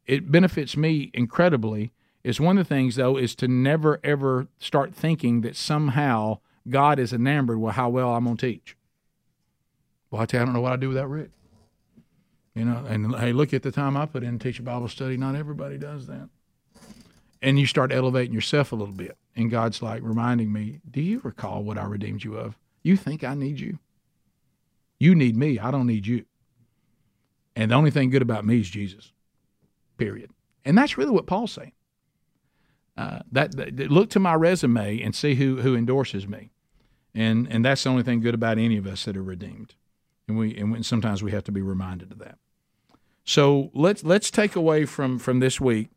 [0.06, 1.92] it benefits me incredibly.
[2.24, 6.38] Is one of the things though is to never ever start thinking that somehow
[6.68, 8.76] God is enamored with how well I'm gonna teach.
[10.10, 11.30] Well, I tell you, I don't know what I do without Rick.
[12.54, 14.88] You know, and hey, look at the time I put in to teach a Bible
[14.88, 15.16] study.
[15.16, 16.28] Not everybody does that
[17.42, 19.16] and you start elevating yourself a little bit.
[19.34, 22.58] And God's like reminding me, Do you recall what I redeemed you of?
[22.82, 23.78] You think I need you?
[24.98, 25.58] You need me.
[25.58, 26.24] I don't need you.
[27.54, 29.12] And the only thing good about me is Jesus.
[29.98, 30.30] Period.
[30.64, 31.72] And that's really what Paul's saying.
[32.96, 36.50] Uh, that, that, look to my resume and see who who endorses me,
[37.14, 39.74] and and that's the only thing good about any of us that are redeemed,
[40.26, 42.38] and we and sometimes we have to be reminded of that.
[43.22, 45.90] So let's let's take away from from this week.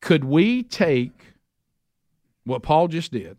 [0.00, 1.34] Could we take
[2.42, 3.38] what Paul just did?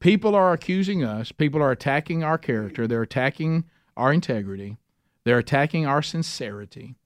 [0.00, 1.30] People are accusing us.
[1.30, 2.88] People are attacking our character.
[2.88, 4.78] They're attacking our integrity.
[5.24, 6.96] They're attacking our sincerity.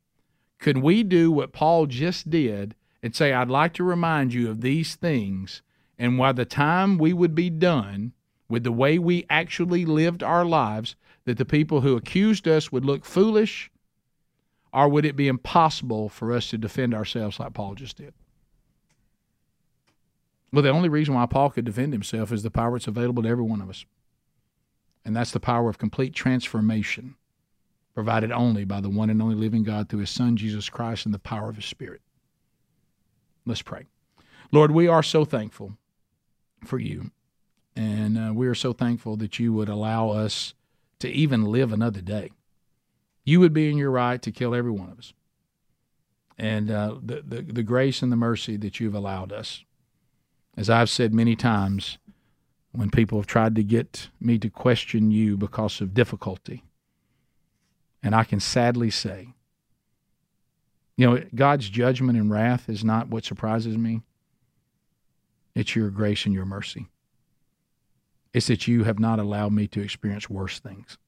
[0.64, 4.62] Could we do what Paul just did and say, I'd like to remind you of
[4.62, 5.60] these things,
[5.98, 8.14] and by the time we would be done
[8.48, 10.96] with the way we actually lived our lives,
[11.26, 13.70] that the people who accused us would look foolish,
[14.72, 18.14] or would it be impossible for us to defend ourselves like Paul just did?
[20.50, 23.28] Well, the only reason why Paul could defend himself is the power that's available to
[23.28, 23.84] every one of us.
[25.04, 27.16] And that's the power of complete transformation,
[27.95, 31.14] provided only by the one and only living God through his Son, Jesus Christ, and
[31.14, 32.01] the power of his Spirit.
[33.47, 33.86] Let's pray.
[34.51, 35.76] Lord, we are so thankful
[36.64, 37.11] for you.
[37.76, 40.55] And uh, we are so thankful that you would allow us
[41.01, 42.30] to even live another day.
[43.24, 45.12] You would be in your right to kill every one of us.
[46.38, 49.64] And uh, the, the, the grace and the mercy that you've allowed us.
[50.57, 51.99] As I've said many times,
[52.72, 56.62] when people have tried to get me to question you because of difficulty,
[58.05, 59.34] and I can sadly say
[60.96, 64.02] you know, God's judgment and wrath is not what surprises me.
[65.55, 66.86] It's your grace and your mercy.
[68.32, 70.98] It's that you have not allowed me to experience worse things.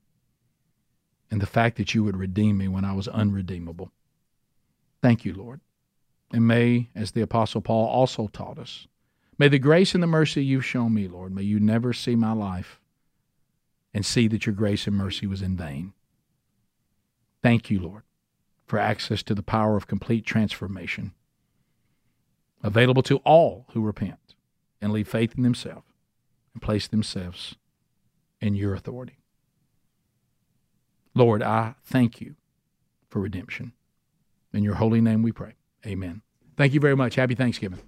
[1.30, 3.90] And the fact that you would redeem me when I was unredeemable.
[5.02, 5.60] Thank you, Lord.
[6.32, 8.86] And may, as the Apostle Paul also taught us,
[9.38, 12.32] may the grace and the mercy you've shown me, Lord, may you never see my
[12.32, 12.80] life
[13.92, 15.92] and see that your grace and mercy was in vain.
[17.46, 18.02] Thank you, Lord
[18.66, 21.12] for access to the power of complete transformation,
[22.62, 24.34] available to all who repent
[24.80, 25.86] and leave faith in themselves
[26.52, 27.54] and place themselves
[28.40, 29.18] in your authority.
[31.14, 32.34] Lord, I thank you
[33.08, 33.72] for redemption.
[34.52, 35.54] In your holy name we pray.
[35.86, 36.22] Amen.
[36.56, 37.14] Thank you very much.
[37.14, 37.80] Happy Thanksgiving.